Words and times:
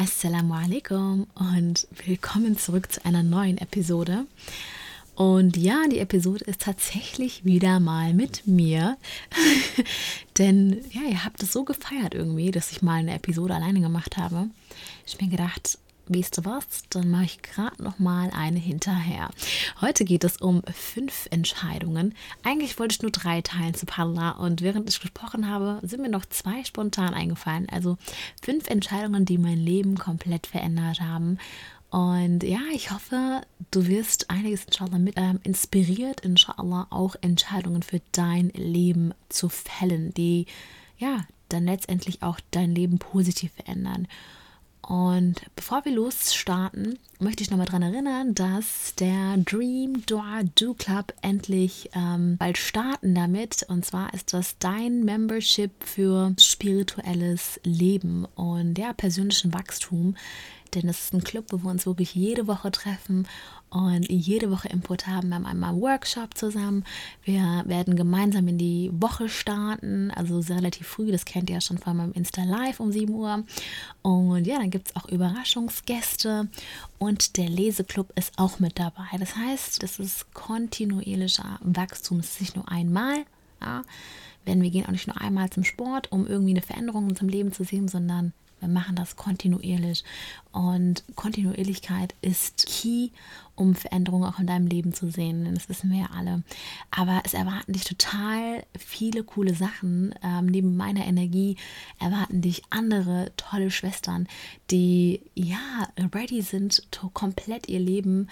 Assalamu 0.00 0.54
alaikum 0.54 1.26
und 1.34 1.88
willkommen 2.06 2.56
zurück 2.56 2.92
zu 2.92 3.04
einer 3.04 3.24
neuen 3.24 3.58
Episode. 3.58 4.26
Und 5.16 5.56
ja, 5.56 5.88
die 5.90 5.98
Episode 5.98 6.44
ist 6.44 6.60
tatsächlich 6.60 7.44
wieder 7.44 7.80
mal 7.80 8.14
mit 8.14 8.46
mir. 8.46 8.96
Denn 10.38 10.84
ja, 10.92 11.02
ihr 11.02 11.24
habt 11.24 11.42
es 11.42 11.52
so 11.52 11.64
gefeiert 11.64 12.14
irgendwie, 12.14 12.52
dass 12.52 12.70
ich 12.70 12.80
mal 12.80 13.00
eine 13.00 13.16
Episode 13.16 13.56
alleine 13.56 13.80
gemacht 13.80 14.16
habe. 14.16 14.46
Ich 15.04 15.20
mir 15.20 15.26
gedacht, 15.26 15.80
weißt 16.08 16.38
du 16.38 16.44
was, 16.44 16.84
dann 16.90 17.10
mache 17.10 17.24
ich 17.24 17.42
gerade 17.42 17.82
noch 17.82 17.98
mal 17.98 18.30
eine 18.30 18.58
hinterher. 18.58 19.30
Heute 19.80 20.04
geht 20.04 20.24
es 20.24 20.38
um 20.38 20.62
fünf 20.72 21.28
Entscheidungen. 21.30 22.14
Eigentlich 22.42 22.78
wollte 22.78 22.94
ich 22.94 23.02
nur 23.02 23.10
drei 23.10 23.40
teilen 23.42 23.74
zu 23.74 23.86
Padla 23.86 24.32
und 24.32 24.62
während 24.62 24.88
ich 24.88 25.00
gesprochen 25.00 25.48
habe, 25.48 25.80
sind 25.82 26.02
mir 26.02 26.08
noch 26.08 26.26
zwei 26.26 26.64
spontan 26.64 27.14
eingefallen. 27.14 27.68
Also 27.70 27.98
fünf 28.42 28.68
Entscheidungen, 28.68 29.24
die 29.24 29.38
mein 29.38 29.58
Leben 29.58 29.98
komplett 29.98 30.46
verändert 30.46 31.00
haben. 31.00 31.38
Und 31.90 32.42
ja, 32.42 32.60
ich 32.74 32.90
hoffe, 32.90 33.40
du 33.70 33.86
wirst 33.86 34.30
einiges 34.30 34.64
inshallah 34.64 34.98
mit 34.98 35.14
ähm, 35.16 35.40
inspiriert, 35.42 36.20
inshallah 36.20 36.86
auch 36.90 37.16
Entscheidungen 37.22 37.82
für 37.82 38.00
dein 38.12 38.50
Leben 38.50 39.14
zu 39.30 39.48
fällen, 39.48 40.12
die 40.12 40.46
ja 40.98 41.24
dann 41.48 41.64
letztendlich 41.64 42.22
auch 42.22 42.40
dein 42.50 42.74
Leben 42.74 42.98
positiv 42.98 43.52
verändern. 43.52 44.06
Und 44.88 45.42
bevor 45.54 45.84
wir 45.84 45.92
losstarten, 45.92 46.98
möchte 47.20 47.42
ich 47.42 47.50
nochmal 47.50 47.66
daran 47.66 47.82
erinnern, 47.82 48.34
dass 48.34 48.94
der 48.94 49.36
Dream 49.36 50.06
Dua 50.06 50.40
Do 50.54 50.72
Club 50.72 51.12
endlich 51.20 51.90
ähm, 51.94 52.38
bald 52.38 52.56
starten 52.56 53.14
damit. 53.14 53.66
Und 53.68 53.84
zwar 53.84 54.14
ist 54.14 54.32
das 54.32 54.56
dein 54.58 55.04
Membership 55.04 55.72
für 55.84 56.32
spirituelles 56.38 57.60
Leben 57.64 58.24
und 58.34 58.78
ja, 58.78 58.94
persönlichen 58.94 59.52
Wachstum 59.52 60.16
denn 60.74 60.88
es 60.88 61.04
ist 61.04 61.14
ein 61.14 61.24
Club, 61.24 61.46
wo 61.50 61.58
wir 61.58 61.70
uns 61.70 61.86
wirklich 61.86 62.14
jede 62.14 62.46
Woche 62.46 62.70
treffen 62.70 63.26
und 63.70 64.08
jede 64.08 64.50
Woche 64.50 64.68
Input 64.68 65.06
haben. 65.06 65.28
Wir 65.28 65.36
haben 65.36 65.46
einmal 65.46 65.70
einen 65.70 65.80
Workshop 65.80 66.36
zusammen. 66.36 66.84
Wir 67.24 67.64
werden 67.66 67.96
gemeinsam 67.96 68.48
in 68.48 68.58
die 68.58 68.90
Woche 68.92 69.28
starten, 69.28 70.10
also 70.10 70.40
relativ 70.52 70.86
früh. 70.86 71.10
Das 71.12 71.24
kennt 71.24 71.50
ihr 71.50 71.56
ja 71.56 71.60
schon 71.60 71.78
von 71.78 71.96
meinem 71.96 72.12
Insta 72.12 72.44
Live 72.44 72.80
um 72.80 72.92
7 72.92 73.12
Uhr. 73.12 73.44
Und 74.02 74.46
ja, 74.46 74.58
dann 74.58 74.70
gibt 74.70 74.88
es 74.88 74.96
auch 74.96 75.08
Überraschungsgäste 75.08 76.48
und 76.98 77.36
der 77.36 77.48
Leseclub 77.48 78.12
ist 78.16 78.32
auch 78.38 78.58
mit 78.58 78.78
dabei. 78.78 79.06
Das 79.18 79.36
heißt, 79.36 79.82
das 79.82 79.98
ist 79.98 80.32
kontinuierlicher 80.34 81.58
Wachstum. 81.62 82.20
Es 82.20 82.32
ist 82.32 82.40
nicht 82.40 82.56
nur 82.56 82.70
einmal. 82.70 83.24
Ja, 83.60 83.82
denn 84.46 84.62
wir 84.62 84.70
gehen 84.70 84.86
auch 84.86 84.92
nicht 84.92 85.08
nur 85.08 85.20
einmal 85.20 85.50
zum 85.50 85.64
Sport, 85.64 86.10
um 86.10 86.26
irgendwie 86.26 86.52
eine 86.52 86.62
Veränderung 86.62 87.04
in 87.04 87.10
unserem 87.10 87.28
Leben 87.28 87.52
zu 87.52 87.64
sehen, 87.64 87.88
sondern 87.88 88.32
wir 88.60 88.68
machen 88.68 88.96
das 88.96 89.16
kontinuierlich. 89.16 90.04
Und 90.52 91.04
Kontinuierlichkeit 91.14 92.14
ist 92.20 92.66
key, 92.66 93.10
um 93.58 93.74
Veränderungen 93.74 94.28
auch 94.28 94.38
in 94.38 94.46
deinem 94.46 94.66
Leben 94.66 94.94
zu 94.94 95.10
sehen. 95.10 95.52
Das 95.54 95.68
wissen 95.68 95.90
wir 95.90 96.00
ja 96.00 96.08
alle. 96.16 96.42
Aber 96.90 97.22
es 97.24 97.34
erwarten 97.34 97.72
dich 97.72 97.84
total 97.84 98.64
viele 98.78 99.24
coole 99.24 99.54
Sachen. 99.54 100.14
Ähm, 100.22 100.46
neben 100.46 100.76
meiner 100.76 101.04
Energie 101.04 101.56
erwarten 101.98 102.40
dich 102.40 102.62
andere 102.70 103.32
tolle 103.36 103.70
Schwestern, 103.70 104.28
die 104.70 105.20
ja 105.34 105.88
ready 106.14 106.42
sind, 106.42 106.86
komplett 107.14 107.68
ihr 107.68 107.80
Leben 107.80 108.28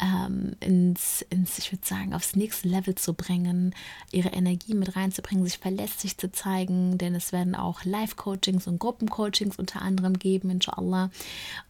ähm, 0.00 0.52
ins, 0.60 1.22
ins, 1.30 1.58
ich 1.58 1.72
würde 1.72 1.86
sagen, 1.86 2.14
aufs 2.14 2.36
nächste 2.36 2.68
Level 2.68 2.94
zu 2.94 3.14
bringen, 3.14 3.74
ihre 4.12 4.28
Energie 4.28 4.74
mit 4.74 4.94
reinzubringen, 4.96 5.44
sich 5.44 5.58
verlässlich 5.58 6.18
zu 6.18 6.30
zeigen, 6.30 6.98
denn 6.98 7.14
es 7.14 7.32
werden 7.32 7.54
auch 7.54 7.84
Live-Coachings 7.84 8.66
und 8.66 8.78
Gruppencoachings 8.78 9.58
unter 9.58 9.82
anderem 9.82 10.18
geben, 10.18 10.50
inshallah. 10.50 11.10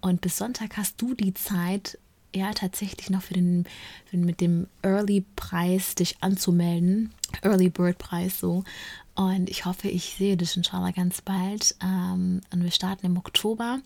Und 0.01 0.21
bis 0.21 0.37
Sonntag 0.37 0.77
hast 0.77 1.01
du 1.01 1.15
die 1.15 1.35
Zeit, 1.35 1.99
ja, 2.35 2.53
tatsächlich 2.53 3.11
noch 3.11 3.23
für 3.23 3.35
den, 3.35 3.65
für 4.07 4.17
den 4.17 4.25
mit 4.25 4.41
dem 4.41 4.67
Early-Preis 4.83 5.95
dich 5.95 6.17
anzumelden. 6.21 7.13
Early 7.43 7.71
Bird 7.71 7.99
Preis 7.99 8.39
so. 8.39 8.65
Und 9.15 9.51
ich 9.51 9.65
hoffe, 9.65 9.89
ich 9.89 10.15
sehe 10.17 10.37
dich 10.37 10.57
inshallah 10.57 10.93
ganz 10.93 11.23
bald. 11.23 11.75
Um, 11.83 12.41
und 12.53 12.63
wir 12.63 12.71
starten 12.71 13.07
im 13.07 13.17
Oktober. 13.17 13.81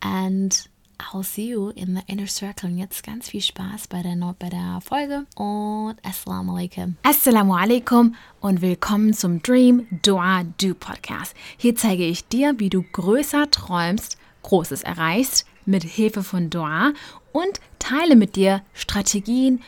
And 0.00 0.68
I'll 0.98 1.24
see 1.24 1.50
you 1.50 1.70
in 1.70 1.96
the 1.96 2.02
inner 2.06 2.26
circle. 2.26 2.70
Und 2.70 2.78
jetzt 2.78 3.02
ganz 3.02 3.30
viel 3.30 3.42
Spaß 3.42 3.88
bei 3.88 4.02
der, 4.02 4.16
bei 4.38 4.48
der 4.48 4.80
Folge 4.82 5.26
und 5.36 5.96
Assalamu 6.02 6.56
alaikum. 6.56 6.96
Assalamu 7.02 7.54
alaikum 7.54 8.14
und 8.40 8.60
willkommen 8.60 9.14
zum 9.14 9.42
Dream 9.42 9.86
Dua 10.02 10.44
Do 10.58 10.74
Podcast. 10.74 11.34
Hier 11.56 11.74
zeige 11.74 12.04
ich 12.04 12.28
dir, 12.28 12.58
wie 12.58 12.70
du 12.70 12.82
größer 12.82 13.50
träumst, 13.50 14.18
Großes 14.42 14.82
erreichst 14.82 15.46
mit 15.66 15.84
Hilfe 15.84 16.22
von 16.22 16.50
Dua 16.50 16.92
und 17.32 17.60
teile 17.78 18.16
mit 18.16 18.36
dir 18.36 18.62
Strategien, 18.72 19.62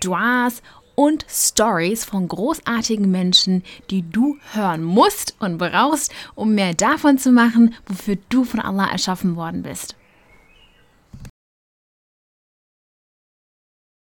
Duas 0.00 0.62
und 0.94 1.24
Stories 1.28 2.04
von 2.04 2.28
großartigen 2.28 3.10
Menschen, 3.10 3.62
die 3.90 4.02
du 4.02 4.38
hören 4.52 4.82
musst 4.82 5.36
und 5.40 5.58
brauchst, 5.58 6.12
um 6.34 6.54
mehr 6.54 6.74
davon 6.74 7.18
zu 7.18 7.32
machen, 7.32 7.74
wofür 7.86 8.16
du 8.28 8.44
von 8.44 8.60
Allah 8.60 8.90
erschaffen 8.90 9.36
worden 9.36 9.62
bist. 9.62 9.96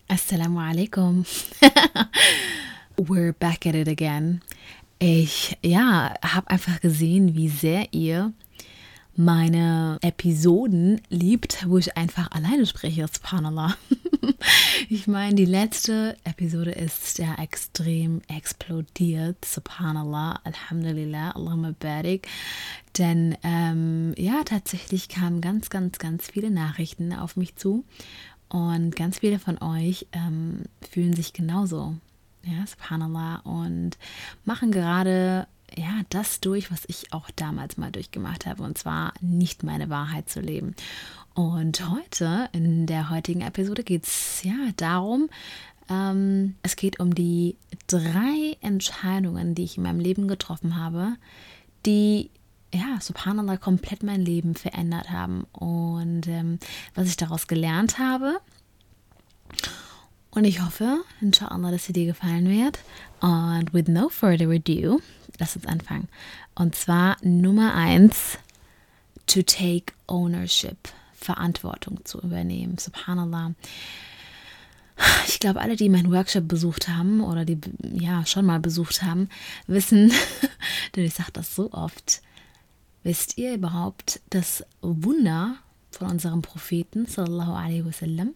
Assalamu 0.08 0.60
alaikum. 0.60 1.24
We're 2.96 3.32
back 3.32 3.66
at 3.66 3.74
it 3.74 3.88
again. 3.88 4.40
Ich, 4.98 5.56
ja, 5.62 6.14
habe 6.22 6.50
einfach 6.50 6.80
gesehen, 6.80 7.34
wie 7.36 7.48
sehr 7.48 7.92
ihr 7.92 8.32
meine 9.18 9.98
Episoden 10.00 11.00
liebt, 11.08 11.68
wo 11.68 11.76
ich 11.76 11.96
einfach 11.96 12.30
alleine 12.30 12.66
spreche, 12.66 13.04
subhanallah. 13.12 13.74
ich 14.88 15.08
meine, 15.08 15.34
die 15.34 15.44
letzte 15.44 16.16
Episode 16.22 16.70
ist 16.70 17.18
ja 17.18 17.34
extrem 17.34 18.22
explodiert, 18.28 19.44
subhanallah, 19.44 20.38
alhamdulillah, 20.44 21.32
Allahumma 21.32 21.74
barik. 21.76 22.28
Denn 22.96 23.36
ähm, 23.42 24.14
ja, 24.16 24.44
tatsächlich 24.44 25.08
kamen 25.08 25.40
ganz, 25.40 25.68
ganz, 25.68 25.98
ganz 25.98 26.28
viele 26.28 26.52
Nachrichten 26.52 27.12
auf 27.12 27.36
mich 27.36 27.56
zu 27.56 27.84
und 28.48 28.94
ganz 28.94 29.18
viele 29.18 29.40
von 29.40 29.60
euch 29.60 30.06
ähm, 30.12 30.62
fühlen 30.92 31.12
sich 31.12 31.32
genauso. 31.32 31.96
Ja, 32.44 32.64
subhanallah. 32.64 33.40
Und 33.40 33.98
machen 34.44 34.70
gerade 34.70 35.48
ja, 35.76 36.02
das 36.10 36.40
durch, 36.40 36.70
was 36.70 36.84
ich 36.86 37.12
auch 37.12 37.30
damals 37.36 37.76
mal 37.76 37.90
durchgemacht 37.90 38.46
habe. 38.46 38.62
Und 38.62 38.78
zwar 38.78 39.12
nicht 39.20 39.62
meine 39.62 39.90
Wahrheit 39.90 40.28
zu 40.28 40.40
leben. 40.40 40.74
Und 41.34 41.88
heute, 41.88 42.48
in 42.52 42.86
der 42.86 43.10
heutigen 43.10 43.42
Episode, 43.42 43.84
geht 43.84 44.04
es 44.04 44.42
ja 44.42 44.56
darum, 44.76 45.28
ähm, 45.88 46.56
es 46.62 46.76
geht 46.76 47.00
um 47.00 47.14
die 47.14 47.56
drei 47.86 48.56
Entscheidungen, 48.60 49.54
die 49.54 49.64
ich 49.64 49.76
in 49.76 49.84
meinem 49.84 50.00
Leben 50.00 50.28
getroffen 50.28 50.76
habe, 50.76 51.14
die 51.86 52.30
ja, 52.74 53.00
subhanallah, 53.00 53.56
komplett 53.56 54.02
mein 54.02 54.20
Leben 54.20 54.54
verändert 54.54 55.10
haben 55.10 55.44
und 55.52 56.26
ähm, 56.26 56.58
was 56.94 57.08
ich 57.08 57.16
daraus 57.16 57.46
gelernt 57.46 57.98
habe. 57.98 58.40
Und 60.38 60.44
ich 60.44 60.62
hoffe, 60.62 61.02
inshallah, 61.20 61.72
dass 61.72 61.86
sie 61.86 61.92
dir 61.92 62.06
gefallen 62.06 62.48
wird. 62.48 62.78
Und 63.18 63.74
with 63.74 63.88
no 63.88 64.08
further 64.08 64.48
ado, 64.48 65.00
lass 65.40 65.56
uns 65.56 65.66
anfangen. 65.66 66.08
Und 66.54 66.76
zwar 66.76 67.16
Nummer 67.22 67.74
eins, 67.74 68.38
to 69.26 69.42
take 69.42 69.92
ownership, 70.06 70.76
Verantwortung 71.12 72.04
zu 72.04 72.20
übernehmen. 72.20 72.78
Subhanallah. 72.78 73.54
Ich 75.26 75.40
glaube, 75.40 75.60
alle, 75.60 75.74
die 75.74 75.88
meinen 75.88 76.12
Workshop 76.12 76.46
besucht 76.46 76.86
haben 76.86 77.20
oder 77.20 77.44
die 77.44 77.58
ja 77.94 78.24
schon 78.24 78.46
mal 78.46 78.60
besucht 78.60 79.02
haben, 79.02 79.28
wissen, 79.66 80.12
denn 80.94 81.04
ich 81.04 81.14
sage 81.14 81.32
das 81.32 81.56
so 81.56 81.72
oft, 81.72 82.22
Wisst 83.02 83.38
ihr 83.38 83.54
überhaupt 83.54 84.20
das 84.30 84.64
Wunder 84.82 85.56
von 85.90 86.10
unserem 86.10 86.42
Propheten, 86.42 87.06
sallallahu 87.06 87.54
alaihi 87.54 87.84
wasallam? 87.84 88.34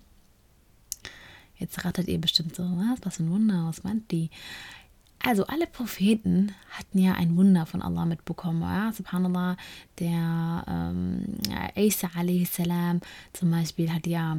Jetzt 1.63 1.85
ratet 1.85 2.09
ihr 2.09 2.21
bestimmt 2.21 2.57
so, 2.57 2.65
was, 2.65 2.99
was 3.03 3.17
für 3.17 3.23
ein 3.23 3.31
Wunder, 3.31 3.67
was 3.69 3.85
meint 3.85 4.11
die? 4.11 4.31
Also 5.21 5.47
alle 5.47 5.69
Propheten 5.69 6.53
hatten 6.71 6.99
ja 6.99 7.13
ein 7.13 7.37
Wunder 7.37 7.67
von 7.67 7.81
Allah 7.81 8.05
mitbekommen. 8.05 8.63
Ja? 8.63 8.93
Subhanallah, 8.93 9.57
der 10.01 10.65
ähm, 10.69 11.39
salam 12.51 13.01
zum 13.33 13.53
Beispiel 13.53 13.93
hat 13.93 14.09
ja 14.09 14.37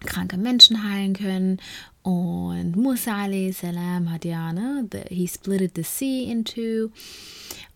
kranke 0.00 0.36
Menschen 0.36 0.82
heilen 0.82 1.14
können 1.14 1.60
und 2.02 2.74
Musa 2.74 3.28
salam 3.52 4.10
hat 4.10 4.24
ja, 4.24 4.52
ne, 4.52 4.88
the, 4.90 5.14
he 5.14 5.28
splitted 5.28 5.76
the 5.76 5.84
sea 5.84 6.28
in 6.30 6.44
two 6.44 6.90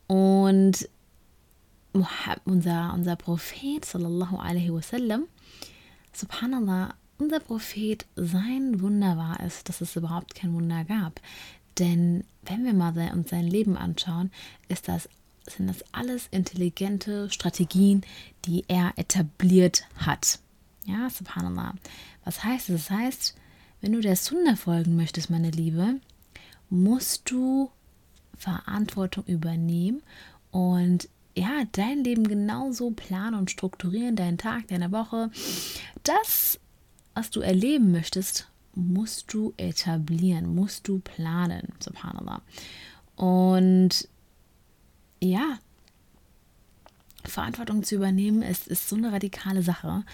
und 0.08 0.88
unser, 2.44 2.92
unser 2.94 3.16
Prophet, 3.16 3.84
sallallahu 3.84 4.36
alaihi 4.36 4.72
wasallam, 4.72 5.24
subhanallah, 6.12 6.94
unser 7.18 7.40
Prophet, 7.40 8.06
sein 8.16 8.80
Wunder 8.80 9.16
war 9.16 9.40
es, 9.40 9.64
dass 9.64 9.80
es 9.80 9.96
überhaupt 9.96 10.34
kein 10.34 10.54
Wunder 10.54 10.84
gab. 10.84 11.20
Denn 11.78 12.24
wenn 12.42 12.64
wir 12.64 12.72
mal 12.72 12.94
uns 13.12 13.30
sein 13.30 13.46
Leben 13.46 13.76
anschauen, 13.76 14.30
ist 14.68 14.88
das 14.88 15.08
sind 15.50 15.66
das 15.66 15.84
alles 15.92 16.28
intelligente 16.30 17.30
Strategien, 17.30 18.02
die 18.44 18.64
er 18.68 18.92
etabliert 18.96 19.86
hat. 19.96 20.40
Ja, 20.84 21.08
subhanallah. 21.10 21.74
Was 22.24 22.44
heißt 22.44 22.68
das? 22.68 22.88
Das 22.88 22.90
heißt, 22.90 23.34
wenn 23.80 23.92
du 23.92 24.00
der 24.00 24.16
Sunna 24.16 24.56
folgen 24.56 24.96
möchtest, 24.96 25.30
meine 25.30 25.50
Liebe, 25.50 26.00
musst 26.70 27.30
du 27.30 27.70
Verantwortung 28.36 29.24
übernehmen 29.24 30.02
und 30.50 31.08
ja, 31.36 31.62
dein 31.72 32.02
Leben 32.02 32.26
genauso 32.26 32.90
planen 32.90 33.38
und 33.38 33.50
strukturieren, 33.50 34.16
deinen 34.16 34.38
Tag, 34.38 34.68
deine 34.68 34.90
Woche. 34.90 35.30
Das, 36.02 36.58
was 37.18 37.30
du 37.30 37.40
erleben 37.40 37.90
möchtest, 37.90 38.48
musst 38.76 39.34
du 39.34 39.52
etablieren, 39.56 40.54
musst 40.54 40.86
du 40.86 41.00
planen, 41.00 41.72
subhanallah. 41.80 42.42
Und 43.16 44.08
ja, 45.20 45.58
Verantwortung 47.24 47.82
zu 47.82 47.96
übernehmen, 47.96 48.42
ist, 48.42 48.68
ist 48.68 48.88
so 48.88 48.94
eine 48.94 49.10
radikale 49.10 49.64
Sache. 49.64 50.04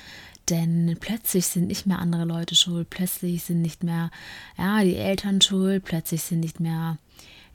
Denn 0.49 0.97
plötzlich 0.99 1.47
sind 1.47 1.67
nicht 1.67 1.85
mehr 1.87 1.99
andere 1.99 2.25
Leute 2.25 2.55
schuld, 2.55 2.89
plötzlich 2.89 3.45
sind 3.45 3.61
nicht 3.61 3.85
mehr 3.85 4.11
ja, 4.57 4.83
die 4.83 4.97
Eltern 4.97 5.43
schuld, 5.43 5.85
plötzlich 5.85 6.23
sind 6.23 6.41
nicht 6.41 6.59
mehr 6.59 6.97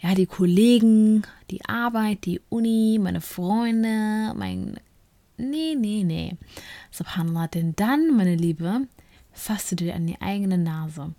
ja, 0.01 0.13
die 0.13 0.27
Kollegen, 0.27 1.23
die 1.49 1.65
Arbeit, 1.65 2.25
die 2.25 2.39
Uni, 2.49 2.99
meine 3.01 3.21
Freunde, 3.21 4.33
mein. 4.35 4.79
Nee, 5.37 5.75
nee, 5.75 6.03
nee. 6.03 6.37
Subhanallah, 6.91 7.47
denn 7.47 7.75
dann, 7.75 8.15
meine 8.15 8.35
Liebe, 8.35 8.87
fasst 9.33 9.71
du 9.71 9.75
dir 9.75 9.95
an 9.95 10.07
die 10.07 10.21
eigene 10.21 10.57
Nase. 10.57 11.13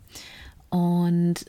Und 0.69 1.47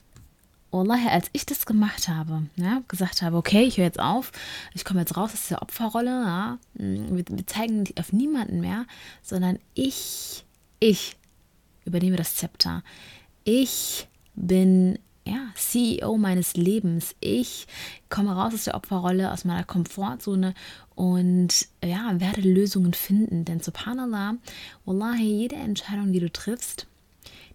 Wallahi, 0.72 1.10
als 1.10 1.30
ich 1.34 1.46
das 1.46 1.66
gemacht 1.66 2.08
habe, 2.08 2.44
ja, 2.56 2.82
gesagt 2.88 3.22
habe, 3.22 3.36
okay, 3.36 3.64
ich 3.64 3.78
höre 3.78 3.86
jetzt 3.86 4.00
auf, 4.00 4.32
ich 4.74 4.86
komme 4.86 5.02
jetzt 5.02 5.18
raus 5.18 5.34
aus 5.34 5.50
der 5.50 5.62
Opferrolle, 5.62 6.10
ja, 6.10 6.60
wir, 6.74 7.26
wir 7.28 7.48
zeigen 7.48 7.84
auf 8.00 8.14
niemanden 8.14 8.62
mehr, 8.62 8.86
sondern 9.22 9.60
ich, 9.74 10.46
ich 10.80 11.18
übernehme 11.84 12.16
das 12.16 12.36
Zepter. 12.36 12.84
Ich 13.44 14.08
bin 14.36 14.98
ja, 15.26 15.50
CEO 15.56 16.18
meines 16.18 16.56
Lebens. 16.56 17.16
Ich 17.20 17.68
komme 18.10 18.36
raus 18.36 18.54
aus 18.54 18.64
der 18.66 18.76
Opferrolle, 18.76 19.32
aus 19.32 19.46
meiner 19.46 19.64
Komfortzone 19.64 20.54
und 20.96 21.68
ja, 21.84 22.20
werde 22.20 22.42
Lösungen 22.42 22.94
finden. 22.94 23.46
Denn 23.46 23.60
subhanallah, 23.60 24.36
wallahi, 24.86 25.42
jede 25.42 25.56
Entscheidung, 25.56 26.12
die 26.12 26.20
du 26.20 26.32
triffst, 26.32 26.88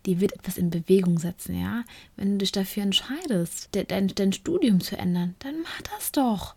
die 0.06 0.20
wird 0.20 0.32
etwas 0.32 0.56
in 0.56 0.70
Bewegung 0.70 1.18
setzen, 1.18 1.60
ja. 1.60 1.84
Wenn 2.16 2.32
du 2.32 2.38
dich 2.38 2.52
dafür 2.52 2.84
entscheidest, 2.84 3.70
dein, 3.72 4.08
dein 4.08 4.32
Studium 4.32 4.80
zu 4.80 4.96
ändern, 4.96 5.34
dann 5.40 5.62
mach 5.62 5.82
das 5.82 6.12
doch. 6.12 6.54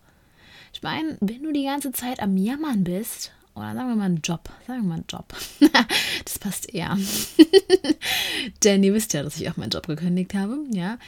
Ich 0.72 0.82
meine, 0.82 1.16
wenn 1.20 1.42
du 1.42 1.52
die 1.52 1.64
ganze 1.64 1.90
Zeit 1.90 2.20
am 2.20 2.36
Jammern 2.36 2.84
bist, 2.84 3.32
oder 3.60 3.74
sagen 3.74 3.88
wir 3.88 3.96
mal 3.96 4.04
einen 4.04 4.20
Job, 4.22 4.48
sagen 4.66 4.82
wir 4.82 4.88
mal 4.88 4.94
einen 4.94 5.04
Job, 5.08 5.34
das 6.24 6.38
passt 6.38 6.72
eher. 6.72 6.96
Denn 8.64 8.82
ihr 8.82 8.94
wisst 8.94 9.12
ja, 9.12 9.22
dass 9.22 9.40
ich 9.40 9.50
auch 9.50 9.56
meinen 9.56 9.70
Job 9.70 9.86
gekündigt 9.86 10.34
habe, 10.34 10.58
ja. 10.70 10.98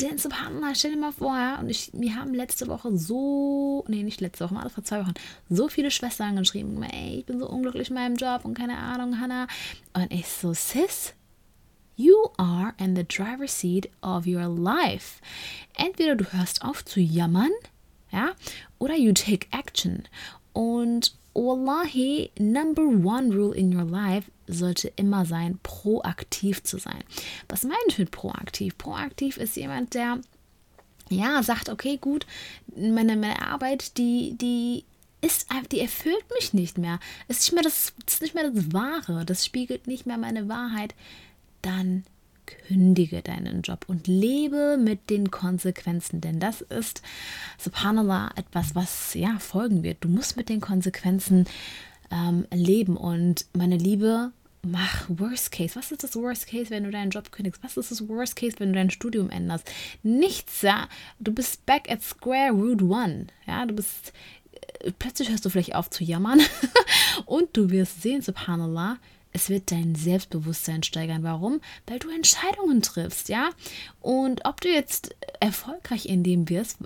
Denn 0.00 0.16
subhanallah, 0.16 0.74
stell 0.74 0.92
dir 0.92 1.00
mal 1.00 1.12
vor, 1.12 1.36
ja, 1.36 1.58
und 1.58 1.68
ich, 1.68 1.90
wir 1.92 2.14
haben 2.14 2.32
letzte 2.32 2.68
Woche 2.68 2.96
so, 2.96 3.84
nee, 3.88 4.04
nicht 4.04 4.20
letzte 4.20 4.44
Woche, 4.44 4.54
mal 4.54 4.70
vor 4.70 4.84
zwei 4.84 5.00
Wochen, 5.00 5.14
so 5.50 5.68
viele 5.68 5.90
Schwestern 5.90 6.36
geschrieben, 6.36 6.80
ey, 6.84 7.18
ich 7.18 7.26
bin 7.26 7.40
so 7.40 7.48
unglücklich 7.48 7.88
in 7.88 7.94
meinem 7.94 8.14
Job 8.14 8.44
und 8.44 8.54
keine 8.54 8.78
Ahnung, 8.78 9.20
Hannah. 9.20 9.48
Und 9.94 10.12
ich 10.12 10.28
so, 10.28 10.54
Sis, 10.54 11.14
You 12.00 12.28
are 12.36 12.74
in 12.78 12.94
the 12.94 13.02
driver's 13.02 13.50
seat 13.50 13.90
of 14.04 14.24
your 14.24 14.46
life. 14.46 15.20
Entweder 15.76 16.14
du 16.14 16.32
hörst 16.32 16.62
auf 16.62 16.84
zu 16.84 17.00
jammern, 17.00 17.50
ja, 18.12 18.36
oder 18.78 18.94
you 18.94 19.12
take 19.12 19.48
action. 19.50 20.04
Und 20.52 21.17
Wallahi, 21.38 22.32
number 22.38 22.82
one 22.82 23.32
rule 23.32 23.54
in 23.54 23.72
your 23.72 23.84
life 23.84 24.30
sollte 24.48 24.92
immer 24.96 25.24
sein, 25.24 25.58
proaktiv 25.62 26.64
zu 26.64 26.78
sein. 26.78 27.04
Was 27.48 27.62
meine 27.62 27.76
ich 27.86 27.98
mit 27.98 28.10
proaktiv? 28.10 28.76
Proaktiv 28.76 29.36
ist 29.36 29.56
jemand, 29.56 29.94
der 29.94 30.18
ja 31.10 31.42
sagt, 31.42 31.68
okay, 31.68 31.96
gut, 31.96 32.26
meine, 32.76 33.16
meine 33.16 33.40
Arbeit, 33.40 33.98
die, 33.98 34.36
die 34.36 34.84
ist 35.20 35.48
die 35.72 35.80
erfüllt 35.80 36.24
mich 36.34 36.54
nicht 36.54 36.78
mehr. 36.78 36.98
Ist 37.28 37.42
nicht 37.42 37.52
mehr 37.52 37.62
das, 37.62 37.92
ist 38.06 38.22
nicht 38.22 38.34
mehr 38.34 38.50
das 38.50 38.72
Wahre. 38.72 39.24
Das 39.24 39.44
spiegelt 39.44 39.86
nicht 39.86 40.06
mehr 40.06 40.18
meine 40.18 40.48
Wahrheit 40.48 40.94
dann 41.62 42.04
kündige 42.66 43.22
deinen 43.22 43.62
Job 43.62 43.84
und 43.86 44.06
lebe 44.06 44.76
mit 44.76 45.10
den 45.10 45.30
Konsequenzen, 45.30 46.20
denn 46.20 46.40
das 46.40 46.60
ist, 46.62 47.02
subhanallah, 47.58 48.30
etwas, 48.36 48.74
was 48.74 49.14
ja 49.14 49.38
folgen 49.38 49.82
wird. 49.82 49.98
Du 50.00 50.08
musst 50.08 50.36
mit 50.36 50.48
den 50.48 50.60
Konsequenzen 50.60 51.46
ähm, 52.10 52.46
leben 52.52 52.96
und 52.96 53.46
meine 53.52 53.76
Liebe, 53.76 54.32
mach 54.62 55.08
Worst 55.08 55.52
Case. 55.52 55.76
Was 55.76 55.92
ist 55.92 56.04
das 56.04 56.16
Worst 56.16 56.46
Case, 56.46 56.70
wenn 56.70 56.84
du 56.84 56.90
deinen 56.90 57.10
Job 57.10 57.30
kündigst? 57.32 57.62
Was 57.62 57.76
ist 57.76 57.90
das 57.90 58.08
Worst 58.08 58.36
Case, 58.36 58.56
wenn 58.58 58.72
du 58.72 58.74
dein 58.74 58.90
Studium 58.90 59.30
änderst? 59.30 59.70
Nichts, 60.02 60.62
ja. 60.62 60.88
Du 61.18 61.32
bist 61.32 61.64
back 61.66 61.90
at 61.90 62.02
square 62.02 62.52
root 62.52 62.82
one. 62.82 63.28
Ja, 63.46 63.66
du 63.66 63.74
bist, 63.74 64.12
äh, 64.80 64.92
plötzlich 64.98 65.30
hörst 65.30 65.44
du 65.44 65.50
vielleicht 65.50 65.74
auf 65.74 65.90
zu 65.90 66.04
jammern 66.04 66.40
und 67.26 67.56
du 67.56 67.70
wirst 67.70 68.02
sehen, 68.02 68.22
subhanallah, 68.22 68.98
es 69.32 69.50
wird 69.50 69.70
dein 69.70 69.94
Selbstbewusstsein 69.94 70.82
steigern. 70.82 71.22
Warum? 71.22 71.60
Weil 71.86 71.98
du 71.98 72.08
Entscheidungen 72.08 72.82
triffst, 72.82 73.28
ja? 73.28 73.50
Und 74.00 74.44
ob 74.44 74.60
du 74.60 74.68
jetzt 74.68 75.14
erfolgreich 75.40 76.06
in 76.06 76.22
dem 76.22 76.48
wirst, 76.48 76.78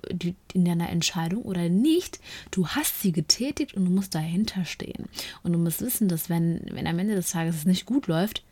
in 0.52 0.64
deiner 0.64 0.90
Entscheidung 0.90 1.42
oder 1.42 1.68
nicht, 1.68 2.20
du 2.50 2.68
hast 2.68 3.00
sie 3.00 3.12
getätigt 3.12 3.74
und 3.74 3.84
du 3.84 3.90
musst 3.90 4.14
dahinter 4.14 4.64
stehen. 4.64 5.08
Und 5.42 5.52
du 5.52 5.58
musst 5.58 5.80
wissen, 5.80 6.08
dass 6.08 6.28
wenn, 6.28 6.62
wenn 6.70 6.86
am 6.86 6.98
Ende 6.98 7.14
des 7.14 7.30
Tages 7.30 7.56
es 7.56 7.64
nicht 7.64 7.86
gut 7.86 8.06
läuft, 8.06 8.42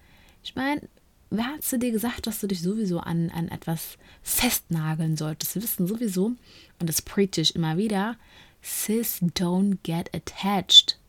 ich 0.43 0.55
meine, 0.55 0.83
wer 1.31 1.47
hat 1.47 1.63
zu 1.63 1.79
dir 1.79 1.91
gesagt, 1.91 2.27
dass 2.27 2.41
du 2.41 2.47
dich 2.47 2.61
sowieso 2.61 3.01
an, 3.01 3.31
an 3.31 3.49
etwas 3.49 3.99
festnageln 4.23 5.17
solltest? 5.17 5.55
Wir 5.55 5.63
wissen 5.63 5.87
sowieso, 5.87 6.33
und 6.79 6.89
das 6.89 7.03
preach 7.03 7.39
ich 7.39 7.55
immer 7.55 7.77
wieder, 7.77 8.17
sis 8.63 9.21
don't 9.23 9.79
get 9.83 10.15
attached. 10.15 11.00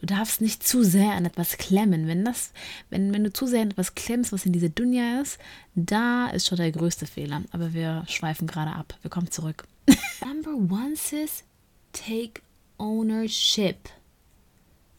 Du 0.00 0.06
darfst 0.06 0.40
nicht 0.40 0.66
zu 0.66 0.82
sehr 0.82 1.12
an 1.12 1.26
etwas 1.26 1.58
klemmen. 1.58 2.06
Wenn, 2.06 2.24
das, 2.24 2.52
wenn, 2.88 3.12
wenn 3.12 3.24
du 3.24 3.32
zu 3.32 3.46
sehr 3.46 3.62
an 3.62 3.70
etwas 3.70 3.94
klemmst, 3.94 4.32
was 4.32 4.46
in 4.46 4.52
dieser 4.52 4.70
Dunja 4.70 5.20
ist, 5.20 5.38
da 5.74 6.28
ist 6.28 6.46
schon 6.46 6.58
der 6.58 6.72
größte 6.72 7.06
Fehler. 7.06 7.42
Aber 7.52 7.74
wir 7.74 8.04
schweifen 8.08 8.46
gerade 8.46 8.72
ab. 8.72 8.96
Wir 9.02 9.10
kommen 9.10 9.30
zurück. 9.30 9.66
Number 10.24 10.54
one, 10.74 10.96
sis, 10.96 11.44
take 11.92 12.40
ownership. 12.78 13.90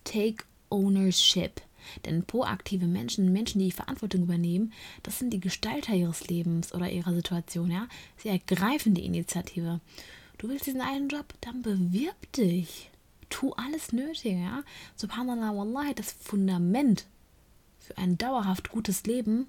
Take 0.04 0.44
ownership. 0.70 1.62
Denn 2.06 2.24
proaktive 2.24 2.86
Menschen, 2.86 3.32
Menschen, 3.34 3.60
die 3.60 3.72
Verantwortung 3.72 4.24
übernehmen, 4.24 4.72
das 5.04 5.20
sind 5.20 5.32
die 5.32 5.40
Gestalter 5.40 5.94
ihres 5.94 6.28
Lebens 6.28 6.74
oder 6.74 6.90
ihrer 6.90 7.14
Situation, 7.14 7.72
ja. 7.72 7.88
Sie 8.18 8.30
ergreifen 8.30 8.94
die 8.94 9.06
Initiative. 9.06 9.80
Du 10.38 10.50
willst 10.50 10.66
diesen 10.66 10.82
einen 10.82 11.10
Job, 11.10 11.34
dann 11.42 11.62
bewirb 11.62 12.32
dich 12.34 12.90
tu 13.32 13.54
alles 13.54 13.92
Nötige, 13.92 14.38
ja. 14.40 14.64
Subhanallah, 14.96 15.56
Wallahi, 15.56 15.96
das 15.96 16.12
Fundament 16.12 17.06
für 17.80 17.98
ein 17.98 18.18
dauerhaft 18.18 18.70
gutes 18.70 19.04
Leben 19.06 19.48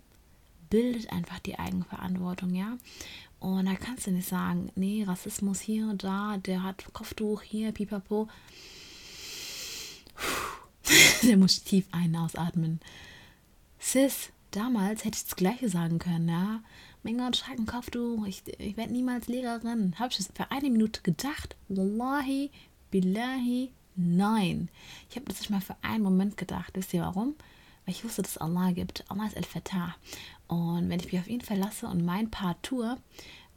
bildet 0.70 1.12
einfach 1.12 1.38
die 1.40 1.58
Eigenverantwortung, 1.58 2.54
ja. 2.54 2.78
Und 3.40 3.66
da 3.66 3.74
kannst 3.74 4.06
du 4.06 4.12
nicht 4.12 4.28
sagen, 4.28 4.70
nee, 4.76 5.04
Rassismus 5.06 5.60
hier, 5.60 5.92
da, 5.94 6.36
der 6.38 6.62
hat 6.62 6.84
Kopftuch 6.94 7.42
hier, 7.42 7.72
pipapo. 7.72 8.28
der 11.22 11.36
muss 11.36 11.62
tief 11.62 11.86
ein- 11.92 12.16
ausatmen. 12.16 12.80
Sis, 13.78 14.30
damals 14.52 15.04
hätte 15.04 15.16
ich 15.18 15.24
das 15.24 15.36
Gleiche 15.36 15.68
sagen 15.68 15.98
können, 15.98 16.28
ja. 16.28 16.62
Mein 17.02 17.18
Gott, 17.18 17.36
schreib 17.36 17.58
ein 17.58 17.66
Kopftuch, 17.66 18.24
ich, 18.26 18.42
ich 18.58 18.76
werde 18.76 18.92
niemals 18.92 19.26
Lehrerin. 19.26 19.98
Habe 19.98 20.12
ich 20.12 20.18
das 20.18 20.30
für 20.32 20.50
eine 20.52 20.70
Minute 20.70 21.02
gedacht? 21.02 21.56
Wallahi, 21.68 22.50
Billahi, 22.92 23.72
nein. 23.96 24.68
Ich 25.08 25.16
habe 25.16 25.24
das 25.26 25.40
nicht 25.40 25.50
mal 25.50 25.62
für 25.62 25.76
einen 25.80 26.04
Moment 26.04 26.36
gedacht. 26.36 26.72
Wisst 26.74 26.92
ihr 26.92 27.00
warum? 27.00 27.34
Weil 27.84 27.94
ich 27.94 28.04
wusste, 28.04 28.20
dass 28.20 28.36
Allah 28.36 28.70
gibt. 28.72 29.10
Allah 29.10 29.26
ist 29.26 29.36
El-Fatah. 29.36 29.96
Und 30.46 30.90
wenn 30.90 31.00
ich 31.00 31.10
mich 31.10 31.20
auf 31.20 31.26
ihn 31.26 31.40
verlasse 31.40 31.86
und 31.88 32.04
mein 32.04 32.30
Part 32.30 32.62
tue 32.62 32.98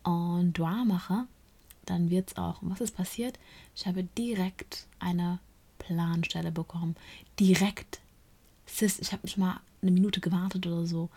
und 0.03 0.53
Dua 0.53 0.85
mache, 0.85 1.27
dann 1.85 2.09
wird 2.09 2.29
es 2.29 2.37
auch. 2.37 2.61
Und 2.61 2.71
was 2.71 2.79
ist 2.79 2.95
passiert? 2.95 3.37
Ich 3.75 3.85
habe 3.85 4.03
direkt 4.17 4.87
eine 4.99 5.39
Planstelle 5.79 6.53
bekommen. 6.53 6.95
Direkt. 7.37 7.99
Sis, 8.65 8.99
ich 8.99 9.11
habe 9.11 9.23
nicht 9.23 9.37
mal 9.37 9.59
eine 9.81 9.91
Minute 9.91 10.21
gewartet 10.21 10.65
oder 10.65 10.85
so. 10.85 11.09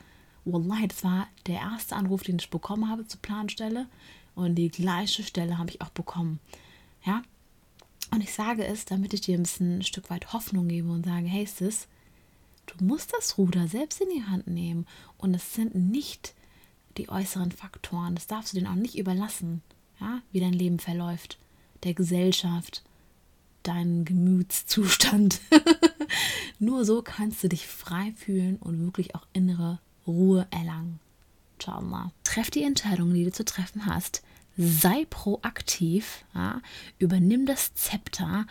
Wallahi, 0.45 0.89
das 0.89 1.05
war 1.05 1.29
der 1.47 1.61
erste 1.61 1.95
Anruf, 1.95 2.25
den 2.25 2.41
ich 2.41 2.51
bekommen 2.51 2.91
habe 2.91 3.07
zur 3.07 3.23
Planstelle. 3.23 3.87
Und 4.35 4.57
die 4.57 4.71
gleiche 4.71 5.23
Stelle 5.23 5.57
habe 5.57 5.71
ich 5.71 5.81
auch 5.81 5.91
bekommen. 5.91 6.41
Ja, 7.05 7.23
und 8.11 8.23
ich 8.23 8.33
sage 8.33 8.65
es, 8.65 8.85
damit 8.85 9.13
ich 9.15 9.23
dir 9.23 9.39
ein 9.39 9.49
ein 9.61 9.83
Stück 9.83 10.11
weit 10.11 10.33
Hoffnung 10.33 10.69
gebe 10.69 10.91
und 10.91 11.05
sage, 11.05 11.27
hey 11.27 11.47
Sis, 11.47 11.89
du 12.67 12.85
musst 12.85 13.13
das 13.13 13.39
Ruder 13.39 13.69
selbst 13.69 14.01
in 14.01 14.09
die 14.11 14.25
Hand 14.25 14.47
nehmen. 14.47 14.87
Und 15.17 15.35
es 15.35 15.55
sind 15.55 15.75
nicht 15.75 16.35
die 16.97 17.09
äußeren 17.09 17.53
Faktoren. 17.53 18.15
Das 18.15 18.27
darfst 18.27 18.53
du 18.53 18.57
denen 18.57 18.69
auch 18.69 18.75
nicht 18.75 18.99
überlassen, 18.99 19.63
ja, 20.01 20.23
wie 20.33 20.41
dein 20.41 20.53
Leben 20.53 20.79
verläuft, 20.79 21.39
der 21.85 21.95
Gesellschaft, 21.95 22.83
deinen 23.63 24.05
Gemütszustand. 24.05 25.41
Nur 26.59 26.85
so 26.85 27.03
kannst 27.03 27.45
du 27.45 27.49
dich 27.49 27.67
frei 27.67 28.13
fühlen 28.17 28.57
und 28.57 28.81
wirklich 28.81 29.15
auch 29.15 29.27
innere 29.33 29.81
Ruhe 30.07 30.47
erlangen. 30.51 31.01
Inshallah. 31.59 32.13
Treff 32.25 32.51
die 32.51 32.63
Entscheidungen, 32.63 33.15
die 33.15 33.25
du 33.25 33.33
zu 33.33 33.45
treffen 33.45 33.87
hast. 33.87 34.23
Sei 34.59 35.07
proaktiv. 35.09 36.25
Ja? 36.35 36.61
Übernimm 36.99 37.47
das 37.47 37.73
Zepter 37.75 38.47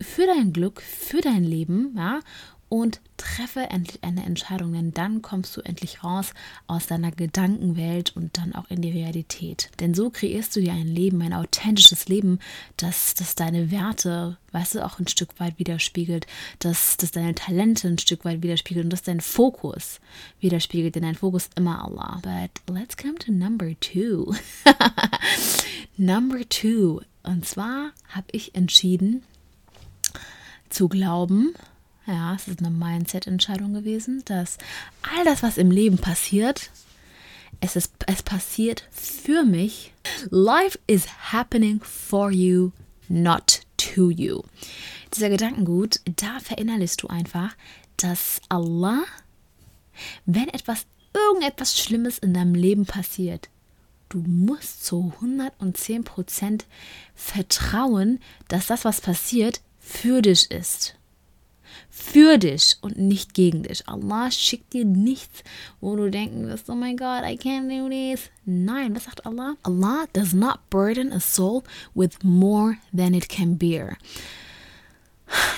für 0.00 0.26
dein 0.26 0.52
Glück, 0.52 0.82
für 0.82 1.20
dein 1.20 1.44
Leben. 1.44 1.94
Ja? 1.96 2.20
Und 2.68 3.00
treffe 3.16 3.60
endlich 3.70 4.02
eine 4.02 4.24
Entscheidung, 4.24 4.72
denn 4.72 4.92
dann 4.92 5.22
kommst 5.22 5.56
du 5.56 5.60
endlich 5.60 6.02
raus 6.02 6.32
aus 6.66 6.86
deiner 6.86 7.12
Gedankenwelt 7.12 8.14
und 8.16 8.36
dann 8.38 8.54
auch 8.54 8.68
in 8.70 8.82
die 8.82 8.90
Realität. 8.90 9.70
Denn 9.80 9.94
so 9.94 10.10
kreierst 10.10 10.54
du 10.56 10.60
dir 10.60 10.72
ein 10.72 10.88
Leben, 10.88 11.22
ein 11.22 11.32
authentisches 11.32 12.08
Leben, 12.08 12.40
das, 12.76 13.14
das 13.14 13.36
deine 13.36 13.70
Werte, 13.70 14.36
weißt 14.52 14.76
du, 14.76 14.84
auch 14.84 14.98
ein 14.98 15.06
Stück 15.06 15.38
weit 15.38 15.58
widerspiegelt, 15.58 16.26
das, 16.58 16.96
das 16.96 17.12
deine 17.12 17.34
Talente 17.34 17.88
ein 17.88 17.98
Stück 17.98 18.24
weit 18.24 18.42
widerspiegelt 18.42 18.84
und 18.84 18.92
das 18.92 19.02
dein 19.02 19.20
Fokus 19.20 20.00
widerspiegelt, 20.40 20.96
denn 20.96 21.02
dein 21.02 21.14
Fokus 21.14 21.44
ist 21.44 21.58
immer 21.58 21.84
Allah. 21.84 22.20
But 22.22 22.74
let's 22.74 22.96
come 22.96 23.14
to 23.16 23.30
number 23.30 23.78
two. 23.80 24.34
number 25.96 26.46
two. 26.48 27.00
Und 27.22 27.46
zwar 27.46 27.92
habe 28.08 28.26
ich 28.32 28.54
entschieden 28.54 29.22
zu 30.68 30.88
glauben, 30.88 31.54
ja, 32.06 32.34
es 32.34 32.46
ist 32.48 32.60
eine 32.60 32.70
Mindset-Entscheidung 32.70 33.74
gewesen, 33.74 34.22
dass 34.26 34.58
all 35.02 35.24
das, 35.24 35.42
was 35.42 35.58
im 35.58 35.70
Leben 35.70 35.98
passiert, 35.98 36.70
es, 37.60 37.74
ist, 37.76 37.92
es 38.06 38.22
passiert 38.22 38.88
für 38.92 39.44
mich. 39.44 39.92
Life 40.30 40.78
is 40.86 41.06
happening 41.32 41.80
for 41.82 42.30
you, 42.30 42.70
not 43.08 43.62
to 43.76 44.10
you. 44.10 44.42
Dieser 45.14 45.30
Gedankengut, 45.30 46.00
da 46.04 46.38
verinnerlichst 46.40 47.02
du 47.02 47.08
einfach, 47.08 47.56
dass 47.96 48.40
Allah, 48.48 49.04
wenn 50.26 50.48
etwas, 50.48 50.86
irgendetwas 51.14 51.78
Schlimmes 51.78 52.18
in 52.18 52.34
deinem 52.34 52.54
Leben 52.54 52.84
passiert, 52.84 53.48
du 54.10 54.18
musst 54.18 54.84
zu 54.84 55.12
110% 55.20 56.62
vertrauen, 57.14 58.20
dass 58.48 58.66
das, 58.66 58.84
was 58.84 59.00
passiert, 59.00 59.60
für 59.80 60.20
dich 60.20 60.50
ist 60.50 60.95
für 61.96 62.36
dich 62.36 62.76
und 62.82 62.98
nicht 62.98 63.32
gegen 63.32 63.62
dich. 63.62 63.88
Allah 63.88 64.30
schickt 64.30 64.74
dir 64.74 64.84
nichts, 64.84 65.42
wo 65.80 65.96
du 65.96 66.10
denken 66.10 66.46
wirst, 66.46 66.68
oh 66.68 66.74
mein 66.74 66.98
Gott, 66.98 67.22
I 67.24 67.38
can't 67.38 67.68
do 67.68 67.88
this. 67.88 68.28
Nein, 68.44 68.94
was 68.94 69.04
sagt 69.04 69.24
Allah? 69.24 69.56
Allah 69.62 70.06
does 70.12 70.34
not 70.34 70.58
burden 70.68 71.10
a 71.10 71.20
soul 71.20 71.64
with 71.94 72.22
more 72.22 72.76
than 72.94 73.14
it 73.14 73.30
can 73.30 73.56
bear. 73.56 73.96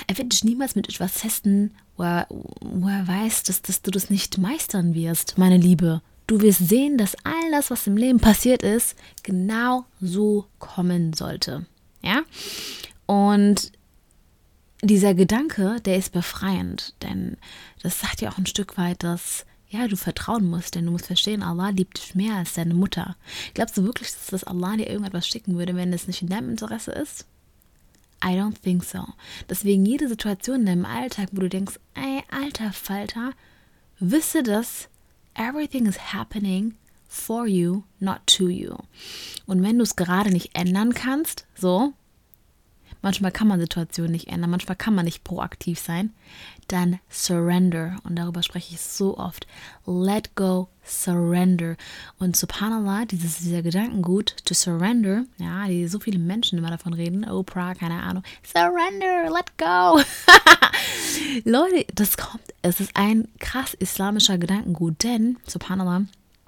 Er 0.07 0.17
wird 0.17 0.31
dich 0.31 0.45
niemals 0.45 0.75
mit 0.75 0.87
etwas 0.87 1.15
testen, 1.15 1.71
wo 1.97 2.03
er, 2.03 2.25
wo 2.29 2.87
er 2.87 3.05
weiß, 3.05 3.43
dass, 3.43 3.61
dass 3.61 3.81
du 3.81 3.91
das 3.91 4.09
nicht 4.09 4.37
meistern 4.37 4.95
wirst, 4.95 5.37
meine 5.37 5.57
Liebe. 5.57 6.01
Du 6.25 6.39
wirst 6.41 6.69
sehen, 6.69 6.97
dass 6.97 7.17
all 7.25 7.51
das, 7.51 7.69
was 7.69 7.85
im 7.85 7.97
Leben 7.97 8.19
passiert 8.19 8.63
ist, 8.63 8.95
genau 9.23 9.85
so 9.99 10.45
kommen 10.57 11.11
sollte. 11.11 11.65
Ja? 12.01 12.21
Und 13.07 13.73
dieser 14.81 15.13
Gedanke, 15.13 15.81
der 15.81 15.97
ist 15.97 16.11
befreiend, 16.11 16.93
denn 17.01 17.37
das 17.81 17.99
sagt 17.99 18.21
ja 18.21 18.31
auch 18.31 18.37
ein 18.37 18.45
Stück 18.45 18.77
weit, 18.77 19.03
dass 19.03 19.45
ja, 19.69 19.87
du 19.87 19.95
vertrauen 19.95 20.49
musst, 20.49 20.75
denn 20.75 20.85
du 20.85 20.91
musst 20.91 21.05
verstehen, 21.05 21.43
Allah 21.43 21.69
liebt 21.69 21.99
dich 21.99 22.15
mehr 22.15 22.35
als 22.35 22.53
deine 22.53 22.73
Mutter. 22.73 23.15
Glaubst 23.53 23.77
du 23.77 23.83
wirklich, 23.83 24.11
dass 24.11 24.27
das 24.27 24.43
Allah 24.43 24.75
dir 24.77 24.89
irgendetwas 24.89 25.27
schicken 25.27 25.57
würde, 25.57 25.75
wenn 25.75 25.93
es 25.93 26.07
nicht 26.07 26.23
in 26.23 26.29
deinem 26.29 26.49
Interesse 26.49 26.91
ist? 26.91 27.25
I 28.23 28.29
don't 28.29 28.59
think 28.61 28.83
so. 28.83 29.05
Deswegen 29.47 29.85
jede 29.85 30.09
Situation 30.09 30.61
in 30.61 30.65
deinem 30.65 30.85
Alltag, 30.85 31.29
wo 31.31 31.41
du 31.41 31.49
denkst, 31.49 31.79
ey, 31.93 32.23
alter 32.31 32.73
Falter, 32.73 33.33
wisse, 33.99 34.41
dass 34.41 34.89
everything 35.35 35.85
is 35.85 36.13
happening 36.13 36.75
for 37.07 37.45
you, 37.45 37.83
not 37.99 38.21
to 38.25 38.49
you. 38.49 38.75
Und 39.45 39.61
wenn 39.61 39.77
du 39.77 39.83
es 39.83 39.95
gerade 39.95 40.31
nicht 40.31 40.57
ändern 40.57 40.93
kannst, 40.93 41.45
so, 41.55 41.93
manchmal 43.01 43.31
kann 43.31 43.47
man 43.47 43.59
Situationen 43.59 44.11
nicht 44.11 44.27
ändern, 44.27 44.49
manchmal 44.49 44.75
kann 44.75 44.95
man 44.95 45.05
nicht 45.05 45.23
proaktiv 45.23 45.79
sein, 45.79 46.13
dann 46.67 46.99
surrender. 47.09 47.97
Und 48.03 48.15
darüber 48.15 48.43
spreche 48.43 48.75
ich 48.75 48.81
so 48.81 49.17
oft. 49.17 49.47
Let 49.85 50.35
go, 50.35 50.69
surrender. 50.83 51.75
Und 52.19 52.35
subhanallah, 52.35 53.05
dieses, 53.05 53.39
dieser 53.39 53.61
Gedankengut, 53.61 54.35
to 54.45 54.53
surrender, 54.53 55.25
ja, 55.37 55.67
die 55.67 55.87
so 55.87 55.99
viele 55.99 56.19
Menschen 56.19 56.57
immer 56.59 56.69
davon 56.69 56.93
reden, 56.93 57.27
Oprah, 57.29 57.73
keine 57.75 58.01
Ahnung, 58.01 58.23
surrender, 58.43 59.29
let 59.33 59.57
go. 59.57 60.01
Leute, 61.49 61.85
das 61.93 62.17
kommt, 62.17 62.43
es 62.61 62.79
ist 62.79 62.95
ein 62.95 63.27
krass 63.39 63.73
islamischer 63.73 64.37
Gedankengut, 64.37 65.03
denn, 65.03 65.37
subhanallah, 65.47 66.03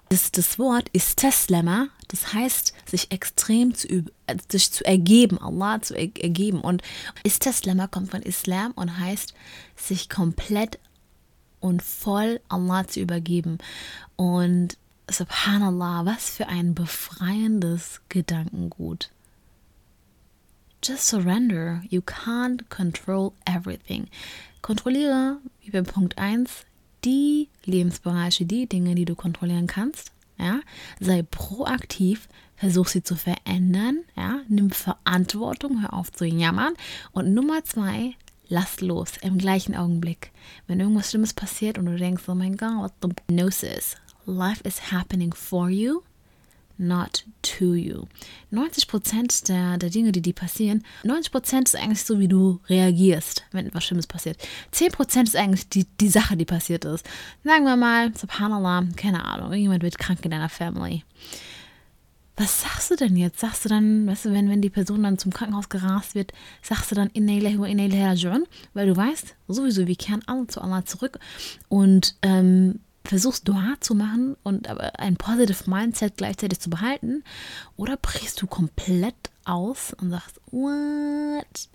das, 0.09 0.31
das 0.31 0.59
Wort 0.59 0.89
ist 0.89 1.17
Teslema, 1.17 1.87
das 2.11 2.33
heißt, 2.33 2.73
sich 2.85 3.11
extrem 3.11 3.73
zu, 3.73 3.87
äh, 3.87 4.37
sich 4.49 4.71
zu 4.71 4.85
ergeben, 4.85 5.37
Allah 5.41 5.81
zu 5.81 5.95
er, 5.95 6.09
ergeben. 6.21 6.59
Und 6.59 6.81
Istaslama 7.23 7.87
kommt 7.87 8.11
von 8.11 8.21
Islam 8.21 8.73
und 8.73 8.99
heißt, 8.99 9.33
sich 9.77 10.09
komplett 10.09 10.77
und 11.61 11.81
voll 11.81 12.41
Allah 12.49 12.85
zu 12.85 12.99
übergeben. 12.99 13.59
Und 14.17 14.77
subhanallah, 15.09 16.05
was 16.05 16.29
für 16.29 16.47
ein 16.47 16.75
befreiendes 16.75 18.01
Gedankengut. 18.09 19.09
Just 20.83 21.07
surrender. 21.07 21.81
You 21.89 22.01
can't 22.01 22.67
control 22.69 23.33
everything. 23.45 24.07
Kontrolliere, 24.61 25.37
wie 25.61 25.71
bei 25.71 25.81
Punkt 25.81 26.17
1, 26.17 26.65
die 27.05 27.47
Lebensbereiche, 27.63 28.45
die 28.45 28.67
Dinge, 28.67 28.95
die 28.95 29.05
du 29.05 29.15
kontrollieren 29.15 29.67
kannst. 29.67 30.11
Ja? 30.41 30.59
Sei 30.99 31.23
proaktiv, 31.23 32.27
versuch 32.55 32.87
sie 32.87 33.03
zu 33.03 33.15
verändern. 33.15 33.99
Ja? 34.17 34.39
Nimm 34.47 34.71
Verantwortung, 34.71 35.81
hör 35.81 35.93
auf 35.93 36.11
zu 36.11 36.25
jammern. 36.25 36.73
Und 37.11 37.33
Nummer 37.33 37.63
zwei, 37.63 38.15
lass 38.49 38.81
los 38.81 39.13
im 39.21 39.37
gleichen 39.37 39.75
Augenblick. 39.75 40.31
Wenn 40.67 40.79
irgendwas 40.79 41.09
Schlimmes 41.11 41.33
passiert 41.33 41.77
und 41.77 41.85
du 41.85 41.95
denkst, 41.95 42.23
oh 42.27 42.35
mein 42.35 42.57
Gott, 42.57 42.75
what 42.75 42.93
the 43.01 43.09
gnosis? 43.29 43.95
Life 44.25 44.61
is 44.67 44.91
happening 44.91 45.33
for 45.33 45.69
you 45.69 46.01
not 46.81 47.25
to 47.43 47.75
you. 47.75 48.05
90% 48.51 49.47
der, 49.47 49.77
der 49.77 49.89
Dinge, 49.89 50.11
die, 50.11 50.21
die 50.21 50.33
passieren, 50.33 50.83
90% 51.03 51.65
ist 51.65 51.75
eigentlich 51.75 52.03
so, 52.03 52.19
wie 52.19 52.27
du 52.27 52.59
reagierst, 52.67 53.43
wenn 53.51 53.67
etwas 53.67 53.85
Schlimmes 53.85 54.07
passiert. 54.07 54.37
10% 54.73 55.23
ist 55.23 55.35
eigentlich 55.35 55.69
die, 55.69 55.85
die 55.99 56.09
Sache, 56.09 56.35
die 56.35 56.45
passiert 56.45 56.83
ist. 56.85 57.05
Sagen 57.43 57.63
wir 57.65 57.77
mal, 57.77 58.11
subhanallah, 58.15 58.85
keine 58.95 59.23
Ahnung, 59.23 59.51
irgendjemand 59.51 59.83
wird 59.83 59.99
krank 59.99 60.19
in 60.23 60.31
deiner 60.31 60.49
Family. 60.49 61.03
Was 62.37 62.61
sagst 62.61 62.89
du 62.89 62.95
denn 62.95 63.17
jetzt? 63.17 63.39
Sagst 63.39 63.65
du 63.65 63.69
dann, 63.69 64.07
weißt 64.07 64.25
du, 64.25 64.31
wenn, 64.31 64.49
wenn 64.49 64.61
die 64.61 64.69
Person 64.69 65.03
dann 65.03 65.19
zum 65.19 65.31
Krankenhaus 65.31 65.69
gerast 65.69 66.15
wird, 66.15 66.31
sagst 66.63 66.89
du 66.89 66.95
dann 66.95 67.09
Inna 67.13 67.33
ilahi 67.33 67.59
wa 67.59 67.65
inna 67.65 67.85
ilahi 67.85 68.43
Weil 68.73 68.87
du 68.87 68.97
weißt, 68.97 69.35
sowieso, 69.47 69.85
wir 69.85 69.95
kehren 69.95 70.23
alle 70.25 70.47
zu 70.47 70.61
Allah 70.61 70.83
zurück 70.85 71.19
und 71.69 72.15
ähm, 72.23 72.79
versuchst 73.03 73.47
Dua 73.47 73.75
zu 73.79 73.95
machen 73.95 74.37
und 74.43 74.69
aber 74.69 74.99
ein 74.99 75.17
positive 75.17 75.69
Mindset 75.69 76.17
gleichzeitig 76.17 76.59
zu 76.59 76.69
behalten 76.69 77.23
oder 77.75 77.97
brichst 77.97 78.41
du 78.41 78.47
komplett 78.47 79.31
aus 79.45 79.93
und 79.99 80.11
sagst, 80.11 80.39
what? 80.51 81.69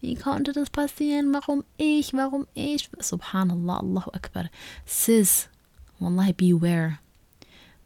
Wie 0.00 0.16
konnte 0.16 0.52
das 0.52 0.68
passieren? 0.70 1.32
Warum 1.32 1.64
ich? 1.78 2.12
Warum 2.12 2.46
ich? 2.54 2.90
Subhanallah, 2.98 3.78
Allahu 3.78 4.10
Akbar. 4.12 4.50
Sis, 4.84 5.48
Wallahi, 5.98 6.32
beware. 6.32 6.98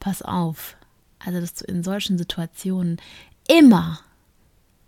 Pass 0.00 0.22
auf. 0.22 0.76
Also, 1.18 1.40
dass 1.40 1.54
du 1.54 1.64
in 1.66 1.84
solchen 1.84 2.18
Situationen 2.18 3.00
immer, 3.48 4.00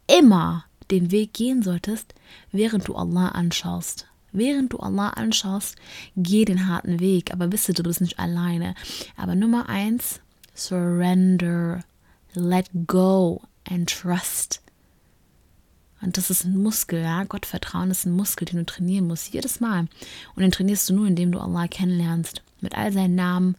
immer 0.07 0.65
den 0.91 1.11
Weg 1.11 1.35
gehen 1.35 1.63
solltest, 1.63 2.15
während 2.51 2.89
du 2.89 2.95
Allah 2.95 3.29
anschaust. 3.29 4.07
Während 4.33 4.73
du 4.73 4.79
Allah 4.79 5.11
anschaust, 5.11 5.77
geh 6.17 6.45
den 6.45 6.69
harten 6.69 7.01
Weg, 7.01 7.33
aber 7.33 7.53
wisse, 7.53 7.73
du 7.73 7.83
bist 7.83 8.01
nicht 8.01 8.19
alleine. 8.19 8.75
Aber 9.17 9.35
Nummer 9.35 9.69
eins, 9.69 10.21
surrender, 10.55 11.81
let 12.35 12.71
go 12.87 13.43
and 13.69 13.91
trust. 13.91 14.63
Und 16.03 16.17
das 16.17 16.31
ist 16.31 16.45
ein 16.45 16.57
Muskel, 16.57 17.03
ja. 17.03 17.25
Gottvertrauen 17.25 17.91
ist 17.91 18.07
ein 18.07 18.13
Muskel, 18.13 18.47
den 18.47 18.59
du 18.59 18.67
trainieren 18.67 19.07
musst, 19.07 19.33
jedes 19.33 19.61
Mal. 19.61 19.87
Und 20.35 20.43
den 20.43 20.51
trainierst 20.51 20.89
du 20.89 20.95
nur, 20.95 21.07
indem 21.07 21.33
du 21.33 21.39
Allah 21.39 21.69
kennenlernst. 21.69 22.43
Mit 22.61 22.75
all 22.77 22.93
seinen 22.93 23.15
Namen, 23.15 23.57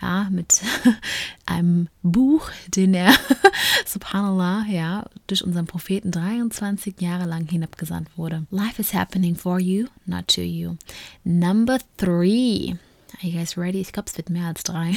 ja, 0.00 0.28
mit 0.30 0.60
einem 1.46 1.88
Buch, 2.02 2.50
den 2.68 2.94
er, 2.94 3.14
subhanallah, 3.86 4.66
ja, 4.68 5.04
durch 5.26 5.44
unseren 5.44 5.66
Propheten 5.66 6.10
23 6.10 7.00
Jahre 7.00 7.24
lang 7.24 7.46
hinabgesandt 7.48 8.08
wurde. 8.16 8.46
Life 8.50 8.80
is 8.80 8.92
happening 8.92 9.36
for 9.36 9.58
you, 9.58 9.86
not 10.06 10.28
to 10.28 10.42
you. 10.42 10.76
Number 11.24 11.78
three. 11.96 12.76
Are 13.22 13.28
you 13.28 13.38
guys 13.38 13.56
ready? 13.56 13.80
Ich 13.80 13.92
glaube, 13.92 14.10
es 14.10 14.16
wird 14.16 14.30
mehr 14.30 14.46
als 14.46 14.64
drei. 14.64 14.94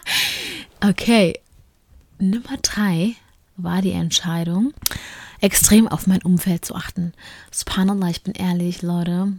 okay. 0.80 1.38
Nummer 2.18 2.56
drei 2.62 3.16
war 3.56 3.82
die 3.82 3.90
Entscheidung, 3.90 4.72
extrem 5.40 5.88
auf 5.88 6.06
mein 6.06 6.22
Umfeld 6.22 6.64
zu 6.64 6.76
achten. 6.76 7.12
Subhanallah, 7.50 8.10
ich 8.10 8.22
bin 8.22 8.34
ehrlich, 8.34 8.82
Leute. 8.82 9.32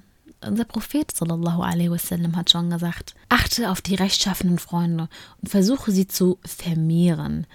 Unser 0.45 0.65
Prophet 0.65 1.12
sallallahu 1.12 1.62
alaihi 1.62 1.91
wasallam 1.91 2.35
hat 2.35 2.50
schon 2.50 2.69
gesagt, 2.69 3.15
achte 3.29 3.69
auf 3.71 3.81
die 3.81 3.95
rechtschaffenen 3.95 4.59
Freunde 4.59 5.09
und 5.41 5.50
versuche 5.50 5.91
sie 5.91 6.07
zu 6.07 6.39
vermehren. 6.45 7.47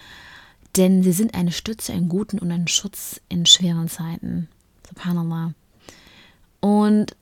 Denn 0.76 1.02
sie 1.02 1.12
sind 1.12 1.35
eine 1.35 1.52
Stütze 1.52 1.92
in 1.92 2.09
guten 2.09 2.38
und 2.38 2.50
ein 2.50 2.68
Schutz 2.68 3.21
in 3.28 3.47
schweren 3.47 3.88
Zeiten. 3.88 4.49
Subhanallah. 4.88 5.54
Und 6.61 7.16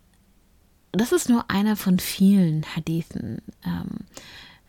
das 0.93 1.13
ist 1.13 1.29
nur 1.29 1.51
einer 1.51 1.77
von 1.77 1.99
vielen 1.99 2.65
Hadithen 2.75 3.43
ähm, 3.65 4.07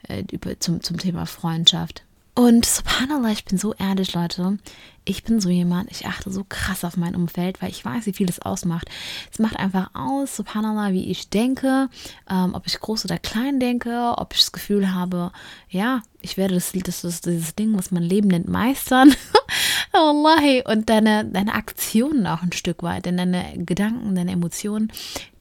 äh, 0.07 0.23
über, 0.31 0.59
zum, 0.59 0.81
zum 0.81 0.97
Thema 0.97 1.25
Freundschaft. 1.25 2.03
Und 2.37 2.67
subhanallah, 2.67 3.31
ich 3.31 3.45
bin 3.45 3.57
so 3.57 3.73
ehrlich, 3.73 4.13
Leute. 4.13 4.59
Ich 5.05 5.23
bin 5.23 5.41
so 5.41 5.49
jemand, 5.49 5.89
ich 5.89 6.05
achte 6.05 6.29
so 6.29 6.45
krass 6.47 6.83
auf 6.83 6.95
mein 6.95 7.15
Umfeld, 7.15 7.63
weil 7.63 7.71
ich 7.71 7.83
weiß, 7.83 8.05
wie 8.05 8.13
viel 8.13 8.29
es 8.29 8.39
ausmacht. 8.39 8.91
Es 9.31 9.39
macht 9.39 9.57
einfach 9.57 9.89
aus, 9.95 10.35
subhanallah, 10.35 10.91
wie 10.91 11.09
ich 11.09 11.29
denke, 11.31 11.89
ähm, 12.29 12.53
ob 12.53 12.67
ich 12.67 12.79
groß 12.79 13.05
oder 13.05 13.17
klein 13.17 13.59
denke, 13.59 14.13
ob 14.17 14.33
ich 14.33 14.41
das 14.41 14.51
Gefühl 14.51 14.93
habe, 14.93 15.31
ja, 15.67 16.03
ich 16.21 16.37
werde 16.37 16.53
das, 16.53 16.73
das, 16.73 17.01
das 17.01 17.21
dieses 17.21 17.55
Ding, 17.55 17.75
was 17.75 17.89
man 17.89 18.03
Leben 18.03 18.27
nennt, 18.27 18.47
meistern. 18.47 19.15
Wallahi. 19.91 20.63
Und 20.63 20.91
deine, 20.91 21.25
deine 21.25 21.55
Aktionen 21.55 22.27
auch 22.27 22.43
ein 22.43 22.51
Stück 22.51 22.83
weit, 22.83 23.07
denn 23.07 23.17
deine 23.17 23.45
Gedanken, 23.57 24.13
deine 24.13 24.33
Emotionen, 24.33 24.91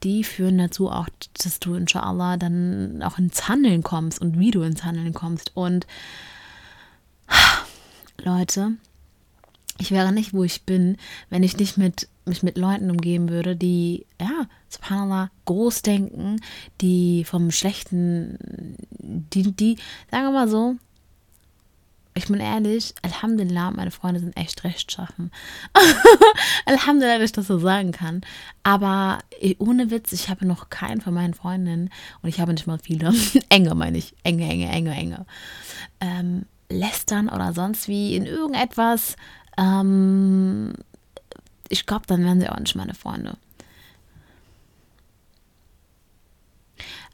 die 0.03 0.25
führen 0.25 0.57
dazu 0.57 0.91
auch, 0.91 1.11
dass 1.43 1.61
du 1.61 1.75
inshallah 1.75 2.39
dann 2.39 3.03
auch 3.03 3.19
ins 3.19 3.49
Handeln 3.49 3.83
kommst 3.83 4.19
und 4.19 4.39
wie 4.39 4.51
du 4.51 4.63
ins 4.63 4.83
Handeln 4.83 5.13
kommst. 5.13 5.51
Und 5.55 5.87
Leute, 8.19 8.73
ich 9.79 9.91
wäre 9.91 10.13
nicht, 10.13 10.33
wo 10.33 10.45
ich 10.45 10.63
bin, 10.63 10.97
wenn 11.31 11.43
ich 11.43 11.57
nicht 11.57 11.77
mit, 11.77 12.09
mich 12.25 12.43
mit 12.43 12.57
Leuten 12.57 12.91
umgeben 12.91 13.29
würde, 13.29 13.57
die, 13.57 14.07
ja, 14.21 14.47
subhanallah, 14.69 15.31
groß 15.45 15.83
denken, 15.83 16.41
die 16.81 17.25
vom 17.25 17.51
Schlechten, 17.51 18.77
die, 18.99 19.53
die, 19.53 19.77
sagen 20.11 20.25
wir 20.25 20.33
mal 20.33 20.49
so, 20.49 20.77
ich 22.17 22.29
bin 22.29 22.41
ehrlich, 22.41 22.95
Alhamdulillah, 23.03 23.73
meine 23.73 23.91
Freunde 23.91 24.21
sind 24.21 24.37
echt 24.39 24.65
rechtschaffen. 24.65 25.31
Alhamdulillah, 26.67 27.19
dass 27.19 27.27
ich 27.27 27.33
das 27.33 27.47
so 27.47 27.59
sagen 27.59 27.93
kann. 27.93 28.23
Aber 28.63 29.19
ohne 29.59 29.91
Witz, 29.91 30.13
ich 30.13 30.31
habe 30.31 30.47
noch 30.47 30.71
keinen 30.71 31.03
von 31.03 31.13
meinen 31.13 31.35
Freundinnen 31.35 31.91
und 32.23 32.29
ich 32.31 32.41
habe 32.41 32.55
nicht 32.55 32.67
mal 32.67 32.79
viele, 32.79 33.13
enge 33.51 33.75
meine 33.75 33.99
ich, 33.99 34.15
enge, 34.23 34.49
enge, 34.49 34.71
enge, 34.71 34.95
enge, 34.95 35.27
ähm, 36.01 36.47
lästern 36.69 37.29
oder 37.29 37.53
sonst 37.53 37.89
wie 37.89 38.17
in 38.17 38.27
irgendetwas, 38.27 39.17
ähm, 39.57 40.73
ich 41.69 41.87
glaube, 41.87 42.07
dann 42.07 42.25
wären 42.25 42.41
sie 42.41 42.49
auch 42.49 42.59
nicht 42.59 42.77
meine 42.77 42.95
Freunde. 42.95 43.37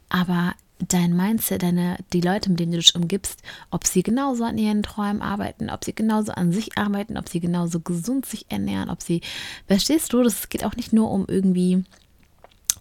Aber 0.09 0.55
dein 0.79 1.17
Mindset, 1.17 1.63
deine, 1.63 1.97
die 2.13 2.21
Leute, 2.21 2.51
mit 2.51 2.61
denen 2.61 2.73
du 2.73 2.79
dich 2.79 2.95
umgibst, 2.95 3.43
ob 3.71 3.87
sie 3.87 4.03
genauso 4.03 4.45
an 4.45 4.59
ihren 4.59 4.83
Träumen 4.83 5.23
arbeiten, 5.23 5.71
ob 5.71 5.85
sie 5.85 5.95
genauso 5.95 6.33
an 6.33 6.53
sich 6.53 6.77
arbeiten, 6.77 7.17
ob 7.17 7.29
sie 7.29 7.41
genauso 7.41 7.81
gesund 7.81 8.27
sich 8.27 8.51
ernähren, 8.51 8.91
ob 8.91 9.01
sie, 9.01 9.23
verstehst 9.67 10.13
du, 10.13 10.23
das 10.23 10.49
geht 10.49 10.65
auch 10.65 10.77
nicht 10.77 10.93
nur 10.93 11.11
um 11.11 11.27
irgendwie 11.29 11.85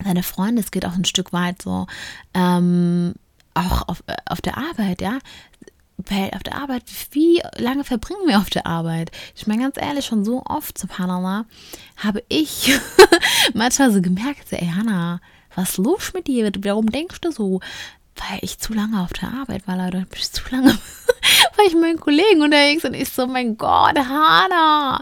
deine 0.03 0.23
Freunde, 0.23 0.61
es 0.61 0.71
geht 0.71 0.85
auch 0.85 0.95
ein 0.95 1.05
Stück 1.05 1.31
weit 1.31 1.61
so, 1.61 1.85
ähm, 2.33 3.13
auch 3.53 3.87
auf, 3.87 4.03
äh, 4.07 4.15
auf 4.25 4.41
der 4.41 4.57
Arbeit, 4.57 5.01
ja 5.01 5.19
weil 5.97 6.31
auf 6.33 6.43
der 6.43 6.55
Arbeit, 6.55 6.83
wie 7.11 7.41
lange 7.57 7.83
verbringen 7.83 8.27
wir 8.27 8.39
auf 8.39 8.49
der 8.49 8.65
Arbeit? 8.65 9.11
Ich 9.35 9.47
meine 9.47 9.63
ganz 9.63 9.77
ehrlich, 9.77 10.05
schon 10.05 10.25
so 10.25 10.43
oft, 10.45 10.77
subhanallah, 10.77 11.45
habe 11.97 12.23
ich 12.29 12.73
manchmal 13.53 13.91
so 13.91 14.01
gemerkt, 14.01 14.51
ey 14.51 14.71
Hannah, 14.75 15.19
was 15.55 15.71
ist 15.71 15.77
los 15.77 16.13
mit 16.13 16.27
dir? 16.27 16.51
Warum 16.61 16.87
denkst 16.87 17.21
du 17.21 17.31
so? 17.31 17.59
Weil 18.15 18.39
ich 18.41 18.59
zu 18.59 18.73
lange 18.73 19.01
auf 19.01 19.13
der 19.13 19.29
Arbeit 19.29 19.67
war. 19.67 19.91
Bin 19.91 20.05
ich 20.13 20.31
zu 20.31 20.43
lange, 20.51 20.69
war 21.55 21.65
ich 21.65 21.73
mit 21.73 21.81
meinen 21.81 21.99
Kollegen 21.99 22.41
unterwegs 22.41 22.85
und 22.85 22.93
ich 22.93 23.09
so, 23.09 23.27
mein 23.27 23.57
Gott, 23.57 23.97
Hannah. 23.97 24.99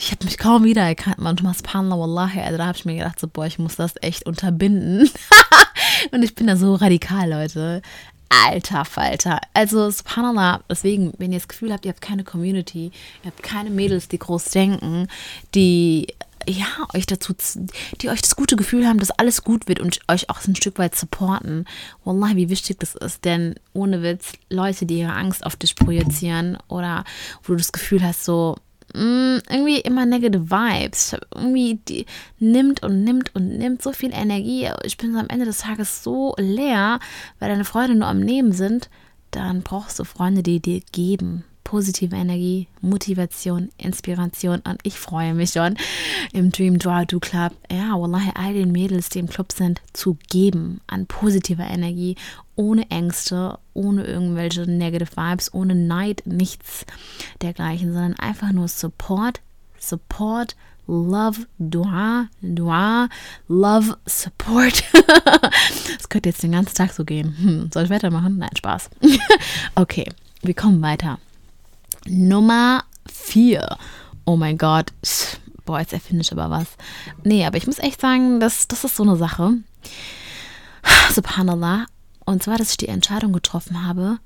Ich 0.00 0.12
habe 0.12 0.24
mich 0.24 0.38
kaum 0.38 0.64
wiedererkannt, 0.64 1.18
manchmal 1.18 1.54
subhanallah, 1.54 1.98
wallahi. 1.98 2.40
Also 2.40 2.58
da 2.58 2.66
habe 2.66 2.78
ich 2.78 2.84
mir 2.84 2.96
gedacht, 2.96 3.18
so, 3.18 3.26
boah, 3.26 3.46
ich 3.46 3.58
muss 3.58 3.76
das 3.76 3.94
echt 4.00 4.26
unterbinden. 4.26 5.10
und 6.12 6.22
ich 6.22 6.34
bin 6.34 6.46
da 6.46 6.56
so 6.56 6.74
radikal, 6.74 7.28
Leute. 7.28 7.82
Alter 8.28 8.84
Falter. 8.84 9.40
Also, 9.54 9.90
subhanallah, 9.90 10.60
deswegen, 10.68 11.12
wenn 11.18 11.32
ihr 11.32 11.38
das 11.38 11.48
Gefühl 11.48 11.72
habt, 11.72 11.84
ihr 11.84 11.90
habt 11.90 12.00
keine 12.00 12.24
Community, 12.24 12.92
ihr 13.22 13.30
habt 13.30 13.42
keine 13.42 13.70
Mädels, 13.70 14.08
die 14.08 14.18
groß 14.18 14.44
denken, 14.50 15.08
die 15.54 16.08
ja, 16.46 16.66
euch 16.94 17.06
dazu, 17.06 17.34
die 18.00 18.08
euch 18.08 18.22
das 18.22 18.36
gute 18.36 18.56
Gefühl 18.56 18.86
haben, 18.86 18.98
dass 18.98 19.10
alles 19.10 19.44
gut 19.44 19.68
wird 19.68 19.80
und 19.80 20.00
euch 20.08 20.30
auch 20.30 20.42
ein 20.46 20.56
Stück 20.56 20.78
weit 20.78 20.96
supporten. 20.96 21.66
Wallah, 22.04 22.36
wie 22.36 22.48
wichtig 22.48 22.78
das 22.78 22.94
ist, 22.94 23.24
denn 23.24 23.56
ohne 23.74 24.02
Witz, 24.02 24.32
Leute, 24.48 24.86
die 24.86 25.00
ihre 25.00 25.12
Angst 25.12 25.44
auf 25.44 25.56
dich 25.56 25.76
projizieren 25.76 26.56
oder 26.68 27.04
wo 27.42 27.52
du 27.52 27.58
das 27.58 27.72
Gefühl 27.72 28.02
hast, 28.02 28.24
so, 28.24 28.56
Mm, 28.94 29.38
irgendwie 29.50 29.80
immer 29.80 30.06
negative 30.06 30.50
Vibes. 30.50 31.16
Irgendwie 31.34 31.78
die 31.88 32.06
nimmt 32.38 32.82
und 32.82 33.04
nimmt 33.04 33.34
und 33.34 33.58
nimmt 33.58 33.82
so 33.82 33.92
viel 33.92 34.12
Energie. 34.12 34.68
Ich 34.84 34.96
bin 34.96 35.16
am 35.16 35.28
Ende 35.28 35.44
des 35.44 35.58
Tages 35.58 36.02
so 36.02 36.34
leer, 36.38 37.00
weil 37.38 37.50
deine 37.50 37.64
Freunde 37.64 37.96
nur 37.96 38.08
am 38.08 38.20
Nehmen 38.20 38.52
sind. 38.52 38.88
Dann 39.30 39.62
brauchst 39.62 39.98
du 39.98 40.04
Freunde, 40.04 40.42
die 40.42 40.60
dir 40.60 40.80
geben 40.92 41.44
positive 41.68 42.16
Energie, 42.16 42.66
Motivation, 42.80 43.68
Inspiration 43.76 44.60
und 44.60 44.80
ich 44.84 44.98
freue 44.98 45.34
mich 45.34 45.50
schon 45.50 45.76
im 46.32 46.50
Dream 46.50 46.78
Draw 46.78 47.04
Do 47.04 47.20
Club, 47.20 47.52
ja, 47.70 47.92
wallahi, 47.92 48.30
all 48.34 48.54
den 48.54 48.72
Mädels, 48.72 49.10
die 49.10 49.18
im 49.18 49.28
Club 49.28 49.52
sind, 49.52 49.82
zu 49.92 50.16
geben 50.30 50.80
an 50.86 51.04
positiver 51.04 51.66
Energie, 51.66 52.16
ohne 52.56 52.90
Ängste, 52.90 53.58
ohne 53.74 54.04
irgendwelche 54.04 54.62
Negative 54.62 55.14
Vibes, 55.14 55.52
ohne 55.52 55.74
Neid, 55.74 56.22
nichts 56.24 56.86
dergleichen, 57.42 57.92
sondern 57.92 58.14
einfach 58.14 58.50
nur 58.52 58.68
Support, 58.68 59.42
Support, 59.78 60.56
Love, 60.86 61.46
Dua, 61.58 62.28
Dua, 62.40 63.10
Love, 63.46 63.98
Support. 64.06 64.84
Das 65.98 66.08
könnte 66.08 66.30
jetzt 66.30 66.42
den 66.42 66.52
ganzen 66.52 66.74
Tag 66.74 66.92
so 66.92 67.04
gehen. 67.04 67.36
Hm, 67.36 67.70
soll 67.72 67.84
ich 67.84 67.90
weitermachen? 67.90 68.38
Nein, 68.38 68.56
Spaß. 68.56 68.88
Okay, 69.74 70.10
wir 70.42 70.54
kommen 70.54 70.80
weiter. 70.80 71.18
Nummer 72.10 72.84
4. 73.10 73.76
Oh 74.24 74.36
mein 74.36 74.58
Gott. 74.58 74.92
Boah, 75.64 75.80
jetzt 75.80 75.92
erfinde 75.92 76.22
ich 76.22 76.32
aber 76.32 76.50
was. 76.50 76.66
Nee, 77.24 77.44
aber 77.44 77.56
ich 77.56 77.66
muss 77.66 77.78
echt 77.78 78.00
sagen, 78.00 78.40
das, 78.40 78.68
das 78.68 78.84
ist 78.84 78.96
so 78.96 79.02
eine 79.02 79.16
Sache. 79.16 79.54
Subhanallah. 81.12 81.86
Und 82.24 82.42
zwar, 82.42 82.58
dass 82.58 82.70
ich 82.70 82.76
die 82.76 82.88
Entscheidung 82.88 83.32
getroffen 83.32 83.86
habe, 83.86 84.18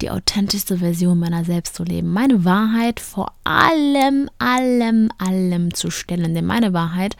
die 0.00 0.10
authentischste 0.10 0.78
Version 0.78 1.18
meiner 1.18 1.44
selbst 1.44 1.74
zu 1.74 1.84
leben. 1.84 2.12
Meine 2.12 2.44
Wahrheit 2.44 3.00
vor 3.00 3.32
allem, 3.44 4.28
allem, 4.38 5.10
allem 5.18 5.72
zu 5.74 5.90
stellen. 5.90 6.34
Denn 6.34 6.46
meine 6.46 6.72
Wahrheit 6.72 7.16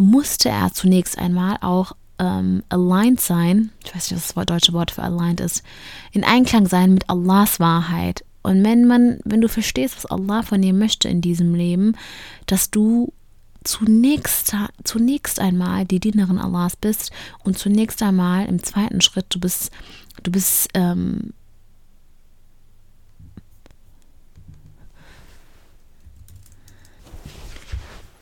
musste 0.00 0.48
er 0.48 0.72
zunächst 0.72 1.18
einmal 1.18 1.58
auch 1.60 1.92
ähm, 2.22 2.62
aligned 2.68 3.20
sein, 3.20 3.72
ich 3.84 3.94
weiß 3.94 4.10
nicht, 4.10 4.20
was 4.20 4.34
das 4.34 4.46
deutsche 4.46 4.72
Wort 4.72 4.92
für 4.92 5.02
aligned 5.02 5.40
ist, 5.40 5.64
in 6.12 6.22
Einklang 6.22 6.68
sein 6.68 6.94
mit 6.94 7.10
Allahs 7.10 7.58
Wahrheit. 7.58 8.24
Und 8.42 8.64
wenn 8.64 8.86
man, 8.86 9.18
wenn 9.24 9.40
du 9.40 9.48
verstehst, 9.48 9.96
was 9.96 10.06
Allah 10.06 10.42
von 10.42 10.62
dir 10.62 10.72
möchte 10.72 11.08
in 11.08 11.20
diesem 11.20 11.54
Leben, 11.54 11.96
dass 12.46 12.70
du 12.70 13.12
zunächst, 13.64 14.54
zunächst 14.84 15.40
einmal 15.40 15.84
die 15.84 15.98
Dienerin 15.98 16.38
Allahs 16.38 16.76
bist 16.76 17.10
und 17.42 17.58
zunächst 17.58 18.00
einmal 18.02 18.46
im 18.46 18.62
zweiten 18.62 19.00
Schritt, 19.00 19.26
du 19.30 19.40
bist, 19.40 19.72
du 20.22 20.30
bist 20.30 20.68
ähm, 20.74 21.32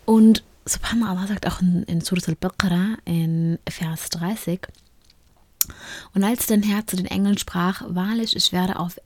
und 0.07 0.43
Subhanallah 0.65 1.27
sagt 1.27 1.47
auch 1.47 1.61
in, 1.61 1.83
in 1.85 2.01
Surah 2.01 2.29
al-Baqarah 2.29 2.99
in 3.05 3.59
Vers 3.69 4.11
30, 4.11 4.67
und 6.15 6.25
als 6.25 6.47
dein 6.47 6.63
Herr 6.63 6.87
zu 6.87 6.97
den 6.97 7.07
Engeln 7.07 7.39
sprach, 7.39 7.83
wahrlich, 7.87 8.37
ich 8.37 8.53
werde 8.53 8.79
auf, 8.79 8.99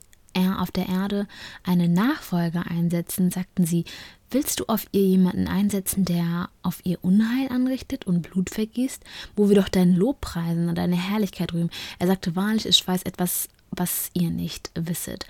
auf 0.57 0.71
der 0.71 0.89
Erde 0.89 1.27
einen 1.63 1.93
Nachfolger 1.93 2.65
einsetzen, 2.67 3.31
sagten 3.31 3.65
sie, 3.65 3.85
willst 4.31 4.59
du 4.59 4.65
auf 4.67 4.85
ihr 4.91 5.05
jemanden 5.05 5.47
einsetzen, 5.47 6.05
der 6.05 6.49
auf 6.61 6.79
ihr 6.83 7.03
Unheil 7.03 7.49
anrichtet 7.49 8.05
und 8.05 8.21
Blut 8.21 8.49
vergießt, 8.49 9.03
wo 9.35 9.49
wir 9.49 9.55
doch 9.55 9.69
deinen 9.69 9.95
Lob 9.95 10.21
preisen 10.21 10.67
und 10.69 10.77
deine 10.77 10.97
Herrlichkeit 10.97 11.53
rühmen? 11.53 11.69
Er 11.99 12.07
sagte, 12.07 12.35
wahrlich, 12.35 12.65
ich 12.65 12.85
weiß 12.85 13.03
etwas, 13.03 13.47
was 13.71 14.09
ihr 14.13 14.29
nicht 14.29 14.71
wisset. 14.75 15.25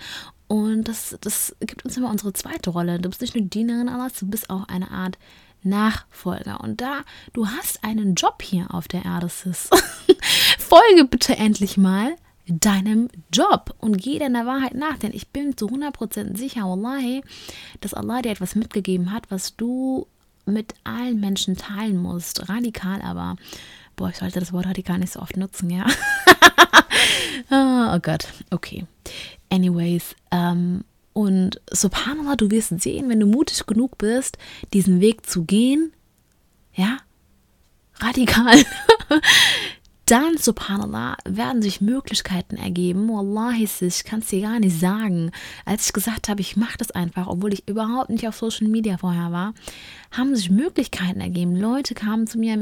Und 0.48 0.84
das, 0.84 1.16
das 1.20 1.56
gibt 1.60 1.84
uns 1.84 1.96
immer 1.96 2.10
unsere 2.10 2.32
zweite 2.32 2.70
Rolle. 2.70 3.00
Du 3.00 3.08
bist 3.08 3.20
nicht 3.20 3.34
nur 3.34 3.44
Dienerin 3.44 3.88
Allahs, 3.88 4.14
du 4.14 4.26
bist 4.26 4.48
auch 4.48 4.68
eine 4.68 4.90
Art 4.90 5.18
Nachfolger. 5.66 6.60
Und 6.60 6.80
da, 6.80 7.00
du 7.32 7.48
hast 7.48 7.84
einen 7.84 8.14
Job 8.14 8.42
hier 8.42 8.72
auf 8.72 8.88
der 8.88 9.04
Erde, 9.04 9.28
Sis. 9.28 9.68
Folge 10.58 11.04
bitte 11.04 11.36
endlich 11.36 11.76
mal. 11.76 12.16
deinem 12.48 13.08
Job 13.32 13.74
und 13.78 13.98
geh 13.98 14.20
deiner 14.20 14.46
Wahrheit 14.46 14.74
nach, 14.74 14.98
denn 14.98 15.12
ich 15.12 15.28
bin 15.28 15.56
zu 15.56 15.66
100% 15.66 16.36
sicher, 16.36 16.62
wallahi, 16.62 17.22
dass 17.80 17.92
Allah 17.92 18.22
dir 18.22 18.30
etwas 18.30 18.54
mitgegeben 18.54 19.10
hat, 19.10 19.30
was 19.32 19.56
du 19.56 20.06
mit 20.46 20.74
allen 20.84 21.20
Menschen 21.20 21.56
teilen 21.56 21.96
musst. 21.96 22.48
Radikal 22.48 23.02
aber. 23.02 23.36
Boah, 23.96 24.10
ich 24.10 24.16
sollte 24.16 24.40
das 24.40 24.52
Wort 24.52 24.66
radikal 24.66 24.98
nicht 24.98 25.12
so 25.12 25.20
oft 25.20 25.36
nutzen, 25.36 25.70
ja. 25.70 25.86
oh 27.50 27.98
Gott, 28.00 28.28
okay. 28.50 28.86
Anyways, 29.50 30.14
ähm, 30.30 30.84
und 31.16 31.62
subhanallah, 31.72 32.36
du 32.36 32.50
wirst 32.50 32.78
sehen, 32.82 33.08
wenn 33.08 33.20
du 33.20 33.26
mutig 33.26 33.64
genug 33.64 33.96
bist, 33.96 34.36
diesen 34.74 35.00
Weg 35.00 35.24
zu 35.24 35.44
gehen, 35.44 35.94
ja, 36.74 36.98
radikal, 37.94 38.62
dann, 40.06 40.38
subhanallah, 40.38 41.16
werden 41.28 41.62
sich 41.62 41.80
Möglichkeiten 41.80 42.56
ergeben. 42.56 43.08
Wallahi, 43.08 43.68
ich 43.80 44.04
kann 44.04 44.20
es 44.20 44.28
dir 44.28 44.42
gar 44.42 44.60
nicht 44.60 44.78
sagen. 44.78 45.32
Als 45.64 45.86
ich 45.86 45.92
gesagt 45.92 46.28
habe, 46.28 46.40
ich 46.40 46.56
mache 46.56 46.78
das 46.78 46.92
einfach, 46.92 47.26
obwohl 47.26 47.52
ich 47.52 47.68
überhaupt 47.68 48.10
nicht 48.10 48.26
auf 48.26 48.36
Social 48.36 48.68
Media 48.68 48.98
vorher 48.98 49.32
war, 49.32 49.52
haben 50.12 50.36
sich 50.36 50.48
Möglichkeiten 50.48 51.20
ergeben. 51.20 51.56
Leute 51.56 51.94
kamen 51.94 52.28
zu 52.28 52.38
mir 52.38 52.56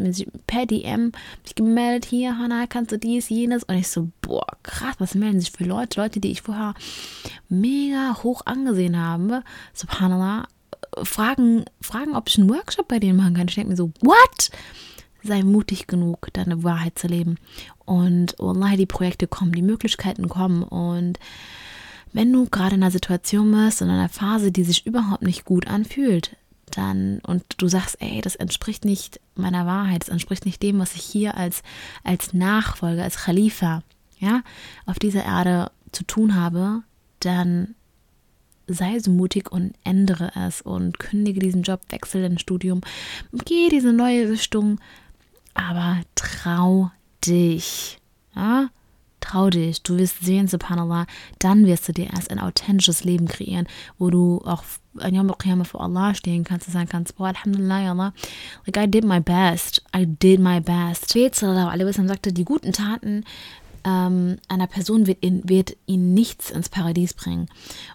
per 0.46 0.64
DM, 0.64 1.12
mich 1.42 1.54
gemeldet, 1.54 2.06
hier, 2.06 2.38
Hannah, 2.38 2.66
kannst 2.66 2.92
du 2.92 2.98
dies, 2.98 3.28
jenes? 3.28 3.62
Und 3.64 3.76
ich 3.76 3.88
so, 3.88 4.10
boah, 4.22 4.46
krass, 4.62 4.94
was 4.98 5.14
melden 5.14 5.40
sich 5.40 5.52
für 5.52 5.64
Leute? 5.64 6.00
Leute, 6.00 6.20
die 6.20 6.30
ich 6.30 6.42
vorher 6.42 6.74
mega 7.50 8.22
hoch 8.22 8.40
angesehen 8.46 8.98
habe, 8.98 9.44
subhanallah, 9.74 10.48
fragen, 11.02 11.66
fragen, 11.82 12.16
ob 12.16 12.28
ich 12.28 12.38
einen 12.38 12.48
Workshop 12.48 12.88
bei 12.88 12.98
denen 12.98 13.18
machen 13.18 13.34
kann. 13.34 13.48
Ich 13.48 13.54
denke 13.54 13.70
mir 13.70 13.76
so, 13.76 13.92
what? 14.00 14.50
Sei 15.24 15.42
mutig 15.42 15.86
genug, 15.86 16.28
deine 16.32 16.62
Wahrheit 16.62 16.98
zu 16.98 17.06
leben. 17.06 17.36
Und 17.84 18.34
wallahi, 18.38 18.76
die 18.76 18.86
Projekte 18.86 19.26
kommen, 19.26 19.52
die 19.52 19.62
Möglichkeiten 19.62 20.28
kommen. 20.28 20.62
Und 20.62 21.18
wenn 22.12 22.32
du 22.32 22.46
gerade 22.46 22.76
in 22.76 22.82
einer 22.82 22.90
Situation 22.90 23.50
bist, 23.50 23.82
in 23.82 23.90
einer 23.90 24.08
Phase, 24.08 24.52
die 24.52 24.64
sich 24.64 24.86
überhaupt 24.86 25.22
nicht 25.22 25.44
gut 25.44 25.66
anfühlt, 25.66 26.36
dann 26.70 27.20
und 27.26 27.44
du 27.58 27.68
sagst, 27.68 28.00
ey, 28.00 28.20
das 28.20 28.36
entspricht 28.36 28.84
nicht 28.84 29.20
meiner 29.34 29.66
Wahrheit, 29.66 30.02
das 30.02 30.08
entspricht 30.08 30.46
nicht 30.46 30.62
dem, 30.62 30.78
was 30.78 30.94
ich 30.94 31.02
hier 31.02 31.36
als, 31.36 31.62
als 32.02 32.32
Nachfolger, 32.32 33.02
als 33.02 33.18
Khalifa, 33.18 33.82
ja, 34.18 34.42
auf 34.86 34.98
dieser 34.98 35.24
Erde 35.24 35.70
zu 35.92 36.04
tun 36.04 36.34
habe, 36.34 36.82
dann 37.20 37.74
sei 38.66 38.98
so 38.98 39.10
mutig 39.10 39.52
und 39.52 39.74
ändere 39.84 40.32
es 40.34 40.62
und 40.62 40.98
kündige 40.98 41.40
diesen 41.40 41.62
Job, 41.62 41.80
wechsel 41.90 42.22
dein 42.22 42.38
Studium, 42.38 42.80
geh 43.44 43.68
diese 43.68 43.92
neue 43.92 44.30
Richtung, 44.30 44.80
aber 45.54 46.00
trau 46.14 46.90
dich. 47.26 47.98
Ja? 48.34 48.68
Trau 49.20 49.48
dich. 49.48 49.82
Du 49.82 49.96
wirst 49.96 50.22
sehen, 50.22 50.48
subhanallah, 50.48 51.06
dann 51.38 51.66
wirst 51.66 51.88
du 51.88 51.92
dir 51.92 52.12
erst 52.12 52.30
ein 52.30 52.38
authentisches 52.38 53.04
Leben 53.04 53.26
kreieren, 53.26 53.66
wo 53.98 54.10
du 54.10 54.42
auch 54.44 54.62
ein 54.98 55.14
Yom 55.14 55.32
Qiyamah 55.36 55.64
vor 55.64 55.80
Allah 55.80 56.14
stehen 56.14 56.44
kannst 56.44 56.68
und 56.68 56.74
sagen 56.74 56.88
kannst, 56.88 57.16
boah, 57.16 57.28
Alhamdulillah, 57.28 57.90
Allah, 57.90 58.12
like 58.66 58.76
I 58.76 58.86
did 58.86 59.04
my 59.04 59.20
best. 59.20 59.82
I 59.96 60.04
did 60.04 60.40
my 60.40 60.60
best. 60.60 61.08
Prophet 61.10 61.34
sallallahu 61.34 61.70
alaihi 61.70 61.86
wasallam 61.86 62.08
sagte, 62.08 62.32
die 62.32 62.44
guten 62.44 62.72
Taten 62.72 63.24
ähm, 63.84 64.38
einer 64.48 64.66
Person 64.66 65.06
wird, 65.06 65.22
in, 65.22 65.48
wird 65.48 65.76
ihn 65.86 66.14
nichts 66.14 66.50
ins 66.50 66.68
Paradies 66.68 67.14
bringen. 67.14 67.48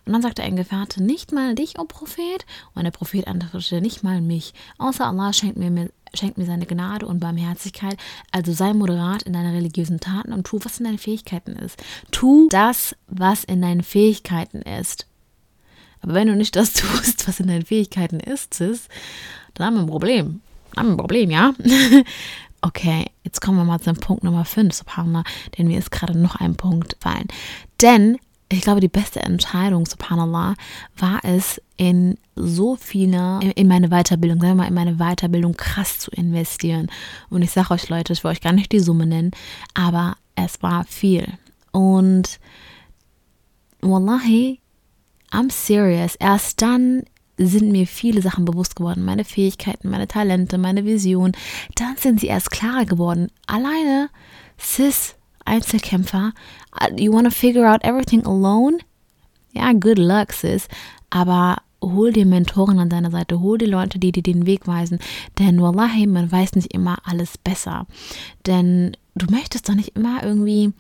Und 0.06 0.13
dann 0.13 0.21
sagte 0.21 0.43
ein 0.43 0.56
Gefährte, 0.56 1.04
nicht 1.04 1.32
mal 1.32 1.56
dich, 1.56 1.78
o 1.78 1.82
oh 1.82 1.86
Prophet. 1.86 2.45
Und 2.75 2.84
der 2.84 2.91
Prophet 2.91 3.28
antwortete, 3.28 3.82
nicht 3.82 4.04
mal 4.04 4.21
mich. 4.21 4.54
Außer 4.78 5.06
Allah 5.06 5.34
schenkt 5.34 5.58
mir, 5.58 5.89
schenkt 6.13 6.38
mir 6.38 6.45
seine 6.45 6.65
Gnade 6.65 7.06
und 7.06 7.19
Barmherzigkeit. 7.19 7.97
Also 8.32 8.54
sei 8.54 8.73
moderat 8.73 9.23
in 9.23 9.34
deinen 9.34 9.56
religiösen 9.56 9.99
Taten 9.99 10.34
und 10.34 10.45
tu, 10.45 10.60
was 10.63 10.80
in 10.80 10.86
deinen 10.86 10.99
Fähigkeiten 10.99 11.54
ist. 11.54 11.82
Tu 12.12 12.47
das, 12.49 12.95
was 13.08 13.43
in 13.43 13.62
deinen 13.62 13.84
Fähigkeiten 13.84 14.62
ist. 14.62 15.08
Aber 16.02 16.13
wenn 16.13 16.28
du 16.28 16.36
nicht 16.36 16.56
das 16.56 16.73
tust, 16.73 17.28
was 17.28 17.39
in 17.39 17.47
deinen 17.47 17.65
Fähigkeiten 17.65 18.19
ist, 18.19 18.54
Sis, 18.54 18.88
dann 19.56 19.67
haben 19.67 19.75
wir 19.75 19.82
ein 19.82 19.88
Problem. 19.88 20.41
Dann 20.73 20.84
haben 20.84 20.88
wir 20.89 20.93
ein 20.93 20.97
Problem, 20.97 21.32
ja? 21.32 21.54
Okay, 22.61 23.05
jetzt 23.23 23.41
kommen 23.41 23.57
wir 23.57 23.63
mal 23.63 23.79
zum 23.79 23.95
Punkt 23.95 24.23
Nummer 24.23 24.43
5, 24.43 24.73
Subhanallah, 24.73 25.23
denn 25.57 25.67
mir 25.67 25.79
ist 25.79 25.91
gerade 25.91 26.17
noch 26.17 26.35
ein 26.35 26.55
Punkt 26.55 26.97
fallen. 26.99 27.27
Denn 27.81 28.17
ich 28.51 28.61
glaube, 28.61 28.81
die 28.81 28.87
beste 28.87 29.21
Entscheidung, 29.21 29.85
Subhanallah, 29.85 30.55
war 30.97 31.19
es, 31.23 31.61
in 31.77 32.17
so 32.35 32.75
viele, 32.75 33.39
in 33.55 33.67
meine 33.67 33.89
Weiterbildung, 33.89 34.41
sagen 34.41 34.57
wir 34.57 34.63
mal, 34.63 34.67
in 34.67 34.73
meine 34.73 34.97
Weiterbildung 34.97 35.55
krass 35.55 35.99
zu 35.99 36.11
investieren. 36.11 36.87
Und 37.29 37.41
ich 37.41 37.51
sage 37.51 37.71
euch, 37.71 37.87
Leute, 37.87 38.11
ich 38.11 38.23
will 38.23 38.31
euch 38.31 38.41
gar 38.41 38.51
nicht 38.51 38.71
die 38.73 38.81
Summe 38.81 39.05
nennen, 39.05 39.31
aber 39.73 40.17
es 40.35 40.61
war 40.61 40.83
viel. 40.83 41.25
Und 41.71 42.39
Wallahi, 43.81 44.59
I'm 45.31 45.51
serious. 45.51 46.15
Erst 46.15 46.61
dann 46.61 47.03
sind 47.39 47.71
mir 47.71 47.88
viele 47.88 48.21
Sachen 48.21 48.45
bewusst 48.45 48.75
geworden. 48.75 49.06
Meine 49.06 49.23
Fähigkeiten, 49.23 49.89
meine 49.89 50.08
Talente, 50.08 50.58
meine 50.58 50.86
Vision. 50.86 51.32
Dann 51.75 51.95
sind 51.97 52.19
sie 52.19 52.28
erst 52.28 52.52
klarer 52.52 52.86
geworden. 52.86 53.30
Alleine, 53.47 54.10
Sis, 54.58 55.15
Einzelkämpfer, 55.45 56.34
uh, 56.82 56.95
you 56.97 57.13
want 57.13 57.25
to 57.25 57.32
figure 57.32 57.65
out 57.65 57.84
everything 57.84 58.25
alone? 58.25 58.80
Ja, 59.54 59.71
good 59.73 59.97
luck, 59.97 60.34
Sis. 60.34 60.67
Aber 61.10 61.58
hol 61.82 62.12
dir 62.12 62.25
Mentoren 62.25 62.80
an 62.80 62.89
deiner 62.89 63.10
Seite, 63.10 63.39
hol 63.39 63.58
dir 63.58 63.69
Leute, 63.69 63.99
die 63.99 64.12
dir 64.12 64.23
den 64.23 64.45
Weg 64.45 64.67
weisen. 64.67 64.99
Denn 65.39 65.62
wallahi, 65.62 66.08
man 66.08 66.32
weiß 66.32 66.56
nicht 66.56 66.73
immer 66.73 66.97
alles 67.06 67.38
besser. 67.38 67.88
Denn 68.45 68.97
du 69.15 69.28
möchtest 69.32 69.69
doch 69.69 69.75
nicht 69.75 69.95
immer 69.95 70.23
irgendwie, 70.23 70.73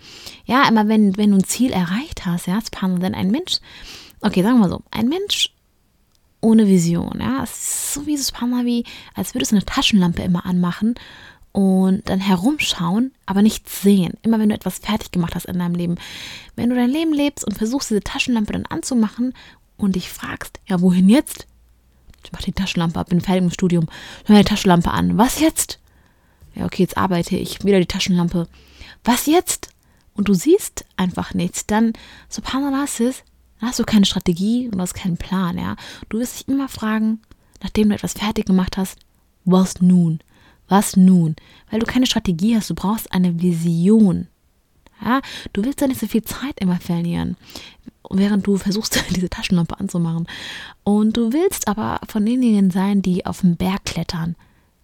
ja, 0.45 0.67
immer 0.67 0.87
wenn, 0.87 1.15
wenn 1.17 1.31
du 1.31 1.37
ein 1.37 1.43
Ziel 1.45 1.71
erreicht 1.71 2.25
hast, 2.25 2.47
ja, 2.47 2.59
denn 2.81 3.15
ein 3.15 3.31
Mensch, 3.31 3.59
okay, 4.21 4.43
sagen 4.43 4.59
wir 4.59 4.69
so, 4.69 4.81
ein 4.91 5.07
Mensch 5.07 5.51
ohne 6.41 6.67
Vision. 6.67 7.19
Ja, 7.19 7.43
es 7.43 7.51
ist 7.51 7.93
so 7.93 8.05
wie 8.05 8.17
so 8.17 8.33
ein 8.35 8.65
wie, 8.65 8.83
als 9.13 9.33
würdest 9.33 9.51
du 9.51 9.55
eine 9.55 9.65
Taschenlampe 9.65 10.21
immer 10.21 10.45
anmachen 10.45 10.95
und 11.51 12.07
dann 12.07 12.19
herumschauen, 12.19 13.11
aber 13.25 13.41
nichts 13.41 13.81
sehen. 13.81 14.13
Immer 14.21 14.39
wenn 14.39 14.49
du 14.49 14.55
etwas 14.55 14.79
fertig 14.79 15.11
gemacht 15.11 15.35
hast 15.35 15.45
in 15.45 15.59
deinem 15.59 15.75
Leben. 15.75 15.95
Wenn 16.55 16.69
du 16.69 16.75
dein 16.75 16.89
Leben 16.89 17.13
lebst 17.13 17.45
und 17.45 17.57
versuchst, 17.57 17.89
diese 17.89 18.01
Taschenlampe 18.01 18.53
dann 18.53 18.65
anzumachen 18.65 19.33
und 19.77 19.95
dich 19.95 20.09
fragst, 20.09 20.59
ja, 20.67 20.79
wohin 20.81 21.09
jetzt? 21.09 21.47
Ich 22.23 22.31
mach 22.31 22.41
die 22.41 22.51
Taschenlampe 22.51 22.99
ab, 22.99 23.09
bin 23.09 23.21
fertig 23.21 23.43
im 23.43 23.49
Studium. 23.49 23.87
Ich 24.23 24.29
mach 24.29 24.37
die 24.37 24.43
Taschenlampe 24.43 24.91
an. 24.91 25.17
Was 25.17 25.39
jetzt? 25.39 25.79
Ja, 26.53 26.65
okay, 26.65 26.83
jetzt 26.83 26.97
arbeite 26.97 27.35
ich. 27.37 27.63
Wieder 27.63 27.79
die 27.79 27.85
Taschenlampe. 27.85 28.47
Was 29.03 29.25
jetzt? 29.25 29.69
Und 30.13 30.27
du 30.27 30.33
siehst 30.33 30.85
einfach 30.97 31.33
nichts. 31.33 31.65
Dann, 31.65 31.93
subhanallah, 32.27 32.87
sis, 32.87 33.23
dann 33.59 33.69
hast 33.69 33.79
du 33.79 33.83
keine 33.83 34.05
Strategie 34.05 34.69
und 34.69 34.79
hast 34.81 34.93
keinen 34.93 35.17
Plan, 35.17 35.57
ja. 35.57 35.75
Du 36.09 36.19
wirst 36.19 36.39
dich 36.39 36.47
immer 36.47 36.69
fragen, 36.69 37.19
nachdem 37.61 37.89
du 37.89 37.95
etwas 37.95 38.13
fertig 38.13 38.45
gemacht 38.45 38.77
hast, 38.77 38.97
was 39.45 39.81
nun? 39.81 40.19
Was 40.67 40.95
nun? 40.95 41.35
Weil 41.69 41.79
du 41.79 41.85
keine 41.85 42.05
Strategie 42.05 42.55
hast, 42.55 42.69
du 42.69 42.75
brauchst 42.75 43.11
eine 43.11 43.41
Vision. 43.41 44.27
Ja, 45.03 45.21
du 45.53 45.63
willst 45.63 45.81
ja 45.81 45.87
nicht 45.87 45.99
so 45.99 46.07
viel 46.07 46.23
Zeit 46.23 46.59
immer 46.59 46.79
verlieren, 46.79 47.37
während 48.09 48.45
du 48.45 48.57
versuchst, 48.57 49.01
diese 49.15 49.29
Taschenlampe 49.29 49.79
anzumachen. 49.79 50.27
Und 50.83 51.17
du 51.17 51.33
willst 51.33 51.67
aber 51.67 51.99
von 52.07 52.25
denjenigen 52.25 52.71
sein, 52.71 53.01
die 53.01 53.25
auf 53.25 53.41
den 53.41 53.55
Berg 53.55 53.85
klettern 53.85 54.35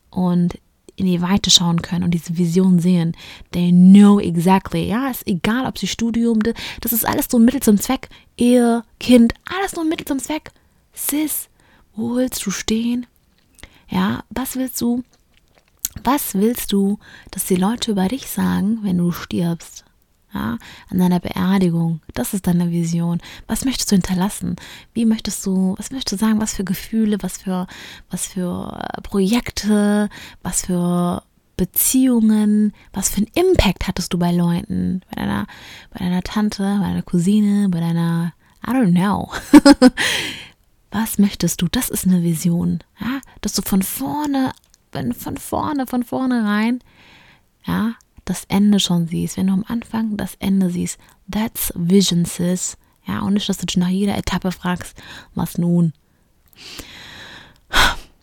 und 0.10 0.58
in 0.96 1.06
die 1.06 1.22
Weite 1.22 1.50
schauen 1.50 1.82
können 1.82 2.04
und 2.04 2.12
diese 2.12 2.38
Vision 2.38 2.80
sehen. 2.80 3.16
They 3.52 3.72
know 3.72 4.20
exactly. 4.20 4.88
Ja, 4.88 5.10
ist 5.10 5.28
egal, 5.28 5.66
ob 5.66 5.78
sie 5.78 5.88
Studium, 5.88 6.40
das 6.82 6.94
ist 6.94 7.06
alles 7.06 7.28
so 7.30 7.38
ein 7.38 7.46
Mittel 7.46 7.62
zum 7.62 7.80
Zweck. 7.80 8.10
Ehe, 8.38 8.84
Kind, 9.00 9.34
alles 9.46 9.76
nur 9.76 9.86
ein 9.86 9.90
Mittel 9.90 10.06
zum 10.06 10.20
Zweck. 10.20 10.52
Sis, 10.94 11.50
wo 11.96 12.16
willst 12.16 12.46
du 12.46 12.52
stehen? 12.52 13.06
Ja, 13.90 14.24
was 14.30 14.56
willst 14.56 14.82
du? 14.82 15.04
Was 16.04 16.34
willst 16.34 16.74
du, 16.74 17.00
dass 17.32 17.46
die 17.46 17.56
Leute 17.56 17.92
über 17.92 18.08
dich 18.08 18.28
sagen, 18.28 18.80
wenn 18.82 18.98
du 18.98 19.12
stirbst? 19.12 19.85
Ja, 20.36 20.58
an 20.90 21.00
deiner 21.00 21.22
Beerdigung. 21.22 22.02
Das 22.14 22.34
ist 22.34 22.46
deine 22.46 22.70
Vision. 22.70 23.22
Was 23.48 23.64
möchtest 23.64 23.92
du 23.92 23.96
hinterlassen? 23.96 24.58
Wie 24.94 25.06
möchtest 25.06 25.46
du, 25.46 25.76
was 25.78 25.92
möchtest 25.92 26.22
du 26.22 26.26
sagen? 26.26 26.42
Was 26.42 26.54
für 26.54 26.66
Gefühle, 26.66 27.18
was 27.22 27.38
für, 27.38 27.68
was 28.12 28.28
für 28.28 28.78
äh, 28.78 29.02
Projekte, 29.02 30.10
was 30.44 30.66
für 30.66 31.24
Beziehungen, 31.56 32.74
was 32.92 33.10
für 33.10 33.18
einen 33.18 33.32
Impact 33.34 33.88
hattest 33.88 34.14
du 34.14 34.20
bei 34.20 34.34
Leuten, 34.34 35.02
bei 35.10 35.22
deiner, 35.22 35.48
bei 35.92 36.00
deiner 36.00 36.22
Tante, 36.22 36.64
bei 36.82 36.88
deiner 36.88 37.04
Cousine, 37.04 37.70
bei 37.70 37.80
deiner, 37.80 38.34
I 38.68 38.72
don't 38.72 38.92
know. 38.92 39.32
was 40.92 41.18
möchtest 41.18 41.62
du? 41.62 41.70
Das 41.72 41.90
ist 41.90 42.06
eine 42.06 42.24
Vision, 42.24 42.80
ja, 43.00 43.22
dass 43.40 43.54
du 43.54 43.62
von 43.62 43.84
vorne, 43.84 44.52
von 44.92 45.38
vorne, 45.38 45.88
von 45.88 46.04
vorne 46.04 46.44
rein, 46.44 46.82
ja, 47.66 47.96
das 48.26 48.46
Ende 48.46 48.80
schon 48.80 49.08
siehst, 49.08 49.38
wenn 49.38 49.48
du 49.48 49.54
am 49.54 49.66
Anfang 49.68 50.18
das 50.18 50.36
Ende 50.40 50.70
siehst, 50.70 51.00
that's 51.32 51.72
vision, 51.76 52.26
sis. 52.26 52.78
Ja, 53.08 53.22
und 53.22 53.36
nicht, 53.36 53.48
dass 53.48 53.58
du 53.58 53.68
dich 53.68 53.78
nach 53.78 53.90
jeder 53.90 54.18
Etappe 54.18 54.52
fragst, 54.52 54.98
was 55.36 55.58
nun? 55.58 55.94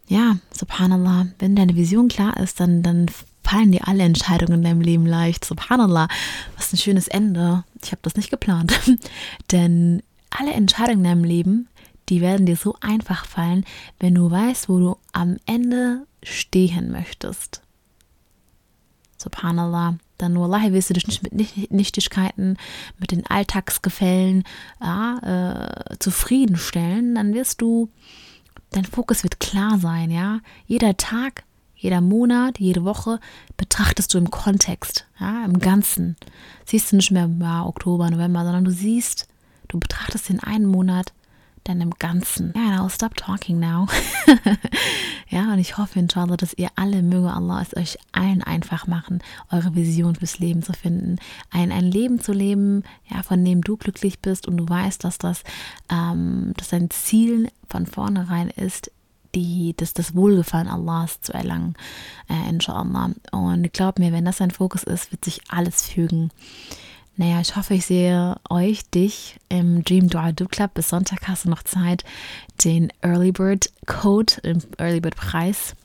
Ja, 0.08 0.36
subhanallah, 0.52 1.28
wenn 1.38 1.56
deine 1.56 1.76
Vision 1.76 2.08
klar 2.08 2.36
ist, 2.36 2.60
dann, 2.60 2.82
dann 2.82 3.06
fallen 3.42 3.72
dir 3.72 3.86
alle 3.86 4.02
Entscheidungen 4.02 4.58
in 4.58 4.62
deinem 4.62 4.80
Leben 4.80 5.06
leicht. 5.06 5.44
Subhanallah, 5.44 6.08
was 6.56 6.72
ein 6.72 6.78
schönes 6.78 7.08
Ende. 7.08 7.64
Ich 7.82 7.92
habe 7.92 8.02
das 8.02 8.16
nicht 8.16 8.30
geplant. 8.30 8.78
Denn 9.52 10.02
alle 10.30 10.52
Entscheidungen 10.52 10.98
in 10.98 11.04
deinem 11.04 11.24
Leben, 11.24 11.68
die 12.08 12.20
werden 12.20 12.46
dir 12.46 12.56
so 12.56 12.76
einfach 12.80 13.26
fallen, 13.26 13.64
wenn 14.00 14.14
du 14.14 14.30
weißt, 14.30 14.68
wo 14.68 14.78
du 14.78 14.96
am 15.12 15.36
Ende 15.46 16.06
stehen 16.22 16.90
möchtest. 16.90 17.62
Subhanallah. 19.22 19.96
Dann 20.18 20.32
nur 20.32 20.44
Allah 20.44 20.72
wirst 20.72 20.90
du 20.90 20.94
dich 20.94 21.06
nicht 21.06 21.22
mit 21.22 21.70
Nichtigkeiten, 21.70 22.56
mit 22.98 23.10
den 23.10 23.26
Alltagsgefällen 23.26 24.44
ja, 24.80 25.90
äh, 25.90 25.98
zufriedenstellen. 25.98 27.14
Dann 27.14 27.34
wirst 27.34 27.60
du, 27.60 27.88
dein 28.70 28.84
Fokus 28.84 29.22
wird 29.22 29.40
klar 29.40 29.78
sein, 29.78 30.10
ja. 30.10 30.40
Jeder 30.66 30.96
Tag 30.96 31.44
jeder 31.82 32.00
Monat, 32.00 32.60
jede 32.60 32.84
Woche 32.84 33.18
betrachtest 33.56 34.14
du 34.14 34.18
im 34.18 34.30
Kontext, 34.30 35.08
ja, 35.18 35.44
im 35.44 35.58
Ganzen. 35.58 36.16
Siehst 36.64 36.92
du 36.92 36.96
nicht 36.96 37.10
mehr 37.10 37.28
ja, 37.40 37.66
Oktober, 37.66 38.08
November, 38.08 38.44
sondern 38.44 38.64
du 38.64 38.70
siehst, 38.70 39.26
du 39.66 39.80
betrachtest 39.80 40.28
den 40.28 40.38
einen 40.38 40.66
Monat 40.66 41.12
dann 41.64 41.80
im 41.80 41.90
Ganzen. 41.90 42.52
Ja, 42.56 42.76
now 42.82 42.88
stop 42.88 43.14
talking 43.16 43.58
now. 43.58 43.86
ja, 45.28 45.52
und 45.52 45.58
ich 45.58 45.78
hoffe, 45.78 45.98
inshallah, 45.98 46.36
dass 46.36 46.54
ihr 46.54 46.68
alle, 46.76 47.02
möge 47.02 47.32
Allah 47.32 47.62
es 47.62 47.76
euch 47.76 47.98
allen 48.12 48.42
einfach 48.42 48.86
machen, 48.86 49.22
eure 49.50 49.74
Vision 49.74 50.16
fürs 50.16 50.38
Leben 50.38 50.62
zu 50.62 50.72
finden. 50.72 51.16
Ein, 51.50 51.72
ein 51.72 51.84
Leben 51.84 52.20
zu 52.20 52.32
leben, 52.32 52.82
ja, 53.08 53.22
von 53.22 53.44
dem 53.44 53.62
du 53.62 53.76
glücklich 53.76 54.20
bist 54.20 54.48
und 54.48 54.56
du 54.56 54.68
weißt, 54.68 55.04
dass 55.04 55.18
das, 55.18 55.42
ähm, 55.90 56.52
dass 56.56 56.68
dein 56.68 56.90
Ziel 56.90 57.50
von 57.68 57.86
vornherein 57.86 58.48
ist, 58.48 58.90
die, 59.34 59.74
das, 59.76 59.94
das 59.94 60.14
Wohlgefallen 60.14 60.68
Allahs 60.68 61.20
zu 61.20 61.32
erlangen, 61.32 61.74
äh, 62.28 62.50
inshallah. 62.50 63.12
Und 63.30 63.72
glaub 63.72 63.98
mir, 63.98 64.12
wenn 64.12 64.24
das 64.24 64.40
ein 64.40 64.50
Fokus 64.50 64.82
ist, 64.82 65.10
wird 65.12 65.24
sich 65.24 65.40
alles 65.48 65.86
fügen. 65.86 66.30
Naja, 67.16 67.40
ich 67.40 67.56
hoffe, 67.56 67.74
ich 67.74 67.84
sehe 67.84 68.36
euch, 68.48 68.88
dich 68.90 69.38
im 69.50 69.84
Dream 69.84 70.08
Dua 70.08 70.32
Do 70.32 70.46
Club. 70.46 70.74
Bis 70.74 70.88
Sonntag 70.88 71.28
hast 71.28 71.44
du 71.44 71.50
noch 71.50 71.62
Zeit, 71.62 72.04
den 72.64 72.90
Early 73.02 73.32
Bird 73.32 73.70
Code, 73.86 74.34
den 74.42 74.62
Early 74.78 75.00
Bird 75.00 75.16
Preis 75.16 75.76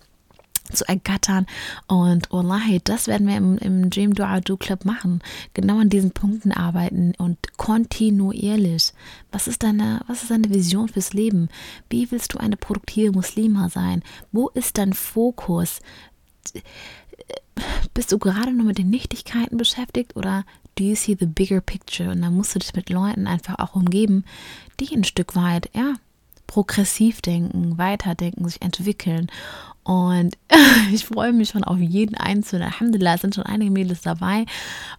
zu 0.72 0.88
ergattern. 0.88 1.46
Und 1.88 2.32
Wallahi, 2.32 2.80
das 2.84 3.08
werden 3.08 3.28
wir 3.28 3.36
im, 3.36 3.58
im 3.58 3.90
Dream 3.90 4.13
Dua 4.13 4.40
Do 4.40 4.56
Club 4.56 4.86
machen. 4.86 5.22
Genau 5.54 5.80
an 5.80 5.90
diesen 5.90 6.12
Punkten 6.12 6.54
arbeiten 6.54 7.13
und 7.18 7.58
kontinuierlich. 7.58 8.94
Was 9.32 9.48
ist 9.48 9.63
deine, 9.63 10.02
was 10.08 10.24
ist 10.24 10.32
deine 10.32 10.50
Vision 10.50 10.88
fürs 10.88 11.13
Leben? 11.13 11.50
Wie 11.90 12.10
willst 12.10 12.34
du 12.34 12.38
eine 12.38 12.58
produktive 12.58 13.12
Muslima 13.12 13.70
sein? 13.70 14.02
Wo 14.32 14.48
ist 14.50 14.78
dein 14.78 14.94
Fokus? 14.94 15.82
Bist 17.94 18.12
du 18.12 18.18
gerade 18.18 18.54
nur 18.54 18.66
mit 18.66 18.78
den 18.78 18.90
Nichtigkeiten 18.90 19.58
beschäftigt 19.58 20.16
oder 20.16 20.46
do 20.78 20.84
you 20.84 20.96
see 20.96 21.16
the 21.20 21.26
bigger 21.26 21.62
picture? 21.62 22.12
Und 22.12 22.22
dann 22.22 22.36
musst 22.36 22.56
du 22.56 22.60
dich 22.60 22.74
mit 22.74 22.90
Leuten 22.90 23.28
einfach 23.28 23.60
auch 23.60 23.76
umgeben, 23.76 24.24
die 24.80 24.96
ein 24.96 25.04
Stück 25.04 25.36
weit, 25.36 25.70
ja, 25.76 25.96
progressiv 26.48 27.22
denken, 27.22 27.78
weiterdenken, 27.78 28.48
sich 28.48 28.62
entwickeln. 28.62 29.28
Und 29.84 30.38
ich 30.92 31.06
freue 31.06 31.32
mich 31.32 31.50
schon 31.50 31.63
auf 31.63 31.78
jeden 31.78 32.16
Einzelnen. 32.16 32.68
Alhamdulillah, 32.68 33.16
es 33.16 33.22
sind 33.22 33.36
schon 33.36 33.46
einige 33.46 33.72
Mädels 33.72 34.02
dabei. 34.02 34.46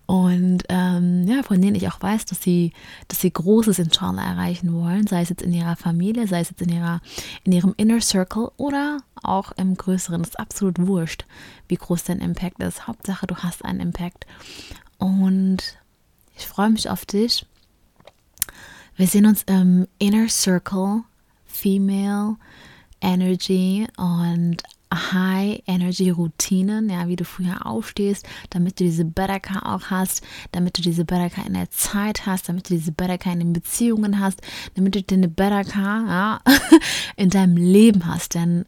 Und 0.07 0.64
ähm, 0.69 1.27
ja, 1.27 1.43
von 1.43 1.61
denen 1.61 1.75
ich 1.75 1.88
auch 1.88 2.01
weiß, 2.01 2.25
dass 2.27 2.43
sie, 2.43 2.73
dass 3.09 3.21
sie 3.21 3.31
Großes 3.31 3.79
inshallah 3.79 4.23
erreichen 4.23 4.73
wollen, 4.73 5.07
sei 5.07 5.23
es 5.23 5.29
jetzt 5.29 5.43
in 5.43 5.53
ihrer 5.53 5.77
Familie, 5.77 6.27
sei 6.27 6.41
es 6.41 6.51
jetzt 6.51 6.62
in, 6.62 6.71
ihrer, 6.71 7.01
in 7.45 7.53
ihrem 7.53 7.75
Inner 7.77 8.01
Circle 8.01 8.51
oder 8.57 8.99
auch 9.23 9.53
im 9.53 9.77
Größeren. 9.77 10.23
Das 10.23 10.31
ist 10.31 10.41
absolut 10.41 10.79
wurscht, 10.79 11.27
wie 11.69 11.77
groß 11.77 12.05
dein 12.05 12.21
Impact 12.21 12.62
ist. 12.62 12.87
Hauptsache, 12.87 13.27
du 13.27 13.37
hast 13.37 13.64
einen 13.64 13.81
Impact. 13.81 14.27
Und 14.99 15.79
ich 16.37 16.47
freue 16.47 16.71
mich 16.71 16.91
auf 16.91 17.07
dich. 17.07 17.47
Wir 18.97 19.07
sehen 19.07 19.27
uns 19.27 19.45
im 19.45 19.87
Inner 19.99 20.29
Circle 20.29 21.03
Female 21.47 22.37
Energy 23.01 23.87
und 23.97 24.63
High 24.93 25.63
Energy 25.67 26.11
Routinen, 26.11 26.89
ja, 26.89 27.09
wie 27.09 27.17
du 27.17 27.25
früher 27.25 27.67
aufstehst, 27.67 28.27
damit 28.51 28.81
du 28.81 28.85
diese 28.85 29.05
Baraka 29.05 29.75
auch 29.75 29.91
hast, 29.91 30.25
damit 30.53 30.79
du 30.79 30.83
diese 30.83 31.05
Baraka 31.05 31.43
in 31.43 31.55
der 31.55 31.71
Zeit 31.71 32.27
hast, 32.27 32.49
damit 32.49 32.71
du 32.71 32.75
diese 32.75 32.93
Baraka 32.93 33.31
in 33.31 33.41
den 33.41 33.53
Beziehungen 33.53 34.19
hast, 34.19 34.41
damit 34.75 34.95
du 34.95 35.03
deine 35.03 35.29
Baraka 35.29 36.05
ja, 36.09 36.41
in 37.17 37.31
deinem 37.31 37.57
Leben 37.57 38.07
hast, 38.07 38.35
denn 38.35 38.65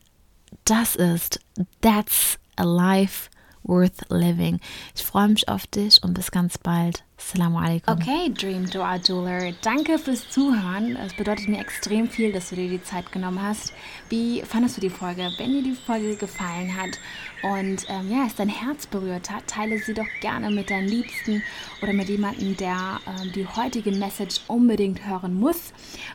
das 0.64 0.94
ist, 0.94 1.40
that's 1.80 2.38
a 2.56 2.64
life 2.64 3.30
worth 3.70 4.10
living. 4.10 4.60
Ich 4.94 5.02
freue 5.02 5.28
mich 5.28 5.48
auf 5.48 5.66
dich 5.66 6.02
und 6.02 6.12
bis 6.12 6.30
ganz 6.30 6.58
bald. 6.58 7.04
Assalamu 7.16 7.58
alaikum. 7.58 7.94
Okay, 7.94 8.30
Dream 8.30 8.68
Dua 8.68 8.96
Jeweler, 8.96 9.52
danke 9.62 9.98
fürs 9.98 10.28
Zuhören. 10.30 10.96
Es 10.96 11.14
bedeutet 11.14 11.48
mir 11.48 11.60
extrem 11.60 12.08
viel, 12.08 12.32
dass 12.32 12.48
du 12.48 12.56
dir 12.56 12.68
die 12.68 12.82
Zeit 12.82 13.12
genommen 13.12 13.40
hast. 13.42 13.72
Wie 14.08 14.42
fandest 14.42 14.78
du 14.78 14.80
die 14.80 14.90
Folge? 14.90 15.30
Wenn 15.38 15.52
dir 15.52 15.62
die 15.62 15.74
Folge 15.74 16.16
gefallen 16.16 16.74
hat 16.76 16.98
und 17.42 17.86
ähm, 17.88 18.10
ja, 18.10 18.24
es 18.26 18.34
dein 18.36 18.48
Herz 18.48 18.86
berührt 18.86 19.30
hat, 19.30 19.46
teile 19.46 19.78
sie 19.78 19.94
doch 19.94 20.06
gerne 20.20 20.50
mit 20.50 20.70
deinen 20.70 20.88
Liebsten 20.88 21.42
oder 21.82 21.92
mit 21.92 22.08
jemandem, 22.08 22.56
der 22.56 23.00
ähm, 23.06 23.32
die 23.34 23.46
heutige 23.46 23.92
Message 23.92 24.40
unbedingt 24.46 25.06
hören 25.06 25.34
muss. 25.34 25.72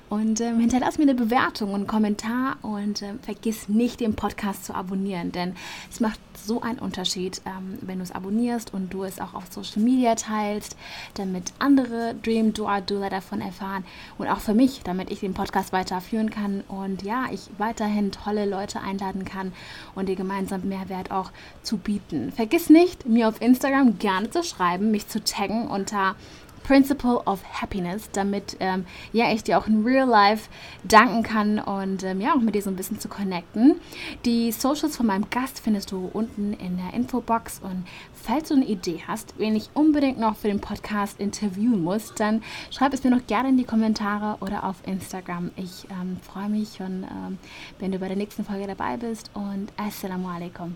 Und 0.10 0.42
ähm, 0.42 0.60
hinterlass 0.60 0.98
mir 0.98 1.04
eine 1.04 1.16
Bewertung 1.16 1.70
und 1.70 1.76
einen 1.76 1.88
Kommentar 1.88 2.58
und 2.62 3.02
ähm, 3.02 3.20
vergiss 3.22 3.70
nicht, 3.70 4.00
den 4.00 4.16
Podcast 4.16 4.66
zu 4.66 4.76
abonnieren, 4.76 5.32
denn 5.32 5.56
es 5.92 6.00
macht 6.00 6.20
so 6.36 6.62
einen 6.62 6.80
Unterschied, 6.80 7.42
ähm, 7.46 7.80
wenn 7.82 7.98
du 7.98 8.04
es 8.04 8.12
abonnierst 8.12 8.74
und 8.74 8.94
du 8.94 9.04
es 9.04 9.20
auch 9.20 9.34
auf 9.34 9.52
Social 9.52 9.82
Media 9.82 10.16
teilst 10.16 10.76
damit 11.14 11.54
andere 11.60 12.16
Dream 12.16 12.54
Dua 12.54 12.82
Doula 12.82 13.10
davon 13.10 13.42
erfahren 13.42 13.84
und 14.18 14.28
auch 14.28 14.40
für 14.40 14.54
mich, 14.54 14.82
damit 14.84 15.12
ich 15.12 15.20
den 15.20 15.34
Podcast 15.34 15.74
weiterführen 15.74 16.30
kann 16.30 16.64
und 16.68 17.04
ja, 17.04 17.26
ich 17.32 17.50
weiterhin 17.58 18.12
tolle 18.12 18.46
Leute 18.46 18.82
einladen 18.82 19.26
kann 19.26 19.54
und 19.96 20.10
dir 20.10 20.16
gemeinsam 20.16 20.68
Mehrwert 20.68 21.12
auch 21.16 21.32
zu 21.64 21.78
bieten. 21.78 22.32
Vergiss 22.32 22.70
nicht, 22.70 23.06
mir 23.06 23.28
auf 23.28 23.42
Instagram 23.42 23.98
gerne 24.00 24.30
zu 24.30 24.44
schreiben, 24.44 24.92
mich 24.92 25.08
zu 25.08 25.24
taggen 25.24 25.68
unter 25.68 26.16
Principle 26.66 27.22
of 27.26 27.44
Happiness, 27.62 28.10
damit 28.12 28.58
ähm, 28.60 28.86
ja 29.14 29.32
ich 29.32 29.44
dir 29.44 29.60
auch 29.60 29.68
in 29.68 29.84
Real 29.84 30.08
Life 30.08 30.50
danken 30.84 31.22
kann 31.22 31.60
und 31.60 32.04
ähm, 32.04 32.22
ja 32.22 32.34
auch 32.34 32.42
mit 32.42 32.56
dir 32.56 32.64
so 32.64 32.72
ein 32.72 32.76
bisschen 32.76 33.00
zu 33.00 33.08
connecten. 33.08 33.76
Die 34.26 34.52
Socials 34.52 34.98
von 34.98 35.06
meinem 35.06 35.30
Gast 35.30 35.60
findest 35.60 35.92
du 35.92 36.10
unten 36.12 36.54
in 36.54 36.78
der 36.78 36.94
Infobox 36.96 37.60
und 37.60 37.86
falls 38.14 38.50
du 38.50 38.56
eine 38.56 38.66
Idee 38.66 39.04
hast, 39.08 39.36
wen 39.38 39.56
ich 39.56 39.70
unbedingt 39.76 40.20
noch 40.20 40.36
für 40.36 40.48
den 40.48 40.60
Podcast 40.60 41.20
interviewen 41.20 41.84
muss, 41.84 42.14
dann 42.16 42.42
schreib 42.72 42.94
es 42.94 43.04
mir 43.04 43.12
noch 43.12 43.28
gerne 43.28 43.50
in 43.50 43.58
die 43.58 43.64
Kommentare 43.64 44.38
oder 44.42 44.64
auf 44.64 44.78
Instagram. 44.88 45.52
Ich 45.58 45.86
ähm, 45.92 46.18
freue 46.22 46.50
mich 46.50 46.78
schon, 46.78 47.04
ähm, 47.04 47.38
wenn 47.78 47.92
du 47.92 48.00
bei 48.00 48.08
der 48.08 48.18
nächsten 48.18 48.44
Folge 48.44 48.66
dabei 48.66 48.98
bist 48.98 49.30
und 49.36 49.72
Assalamu 49.78 50.30
alaikum. 50.30 50.76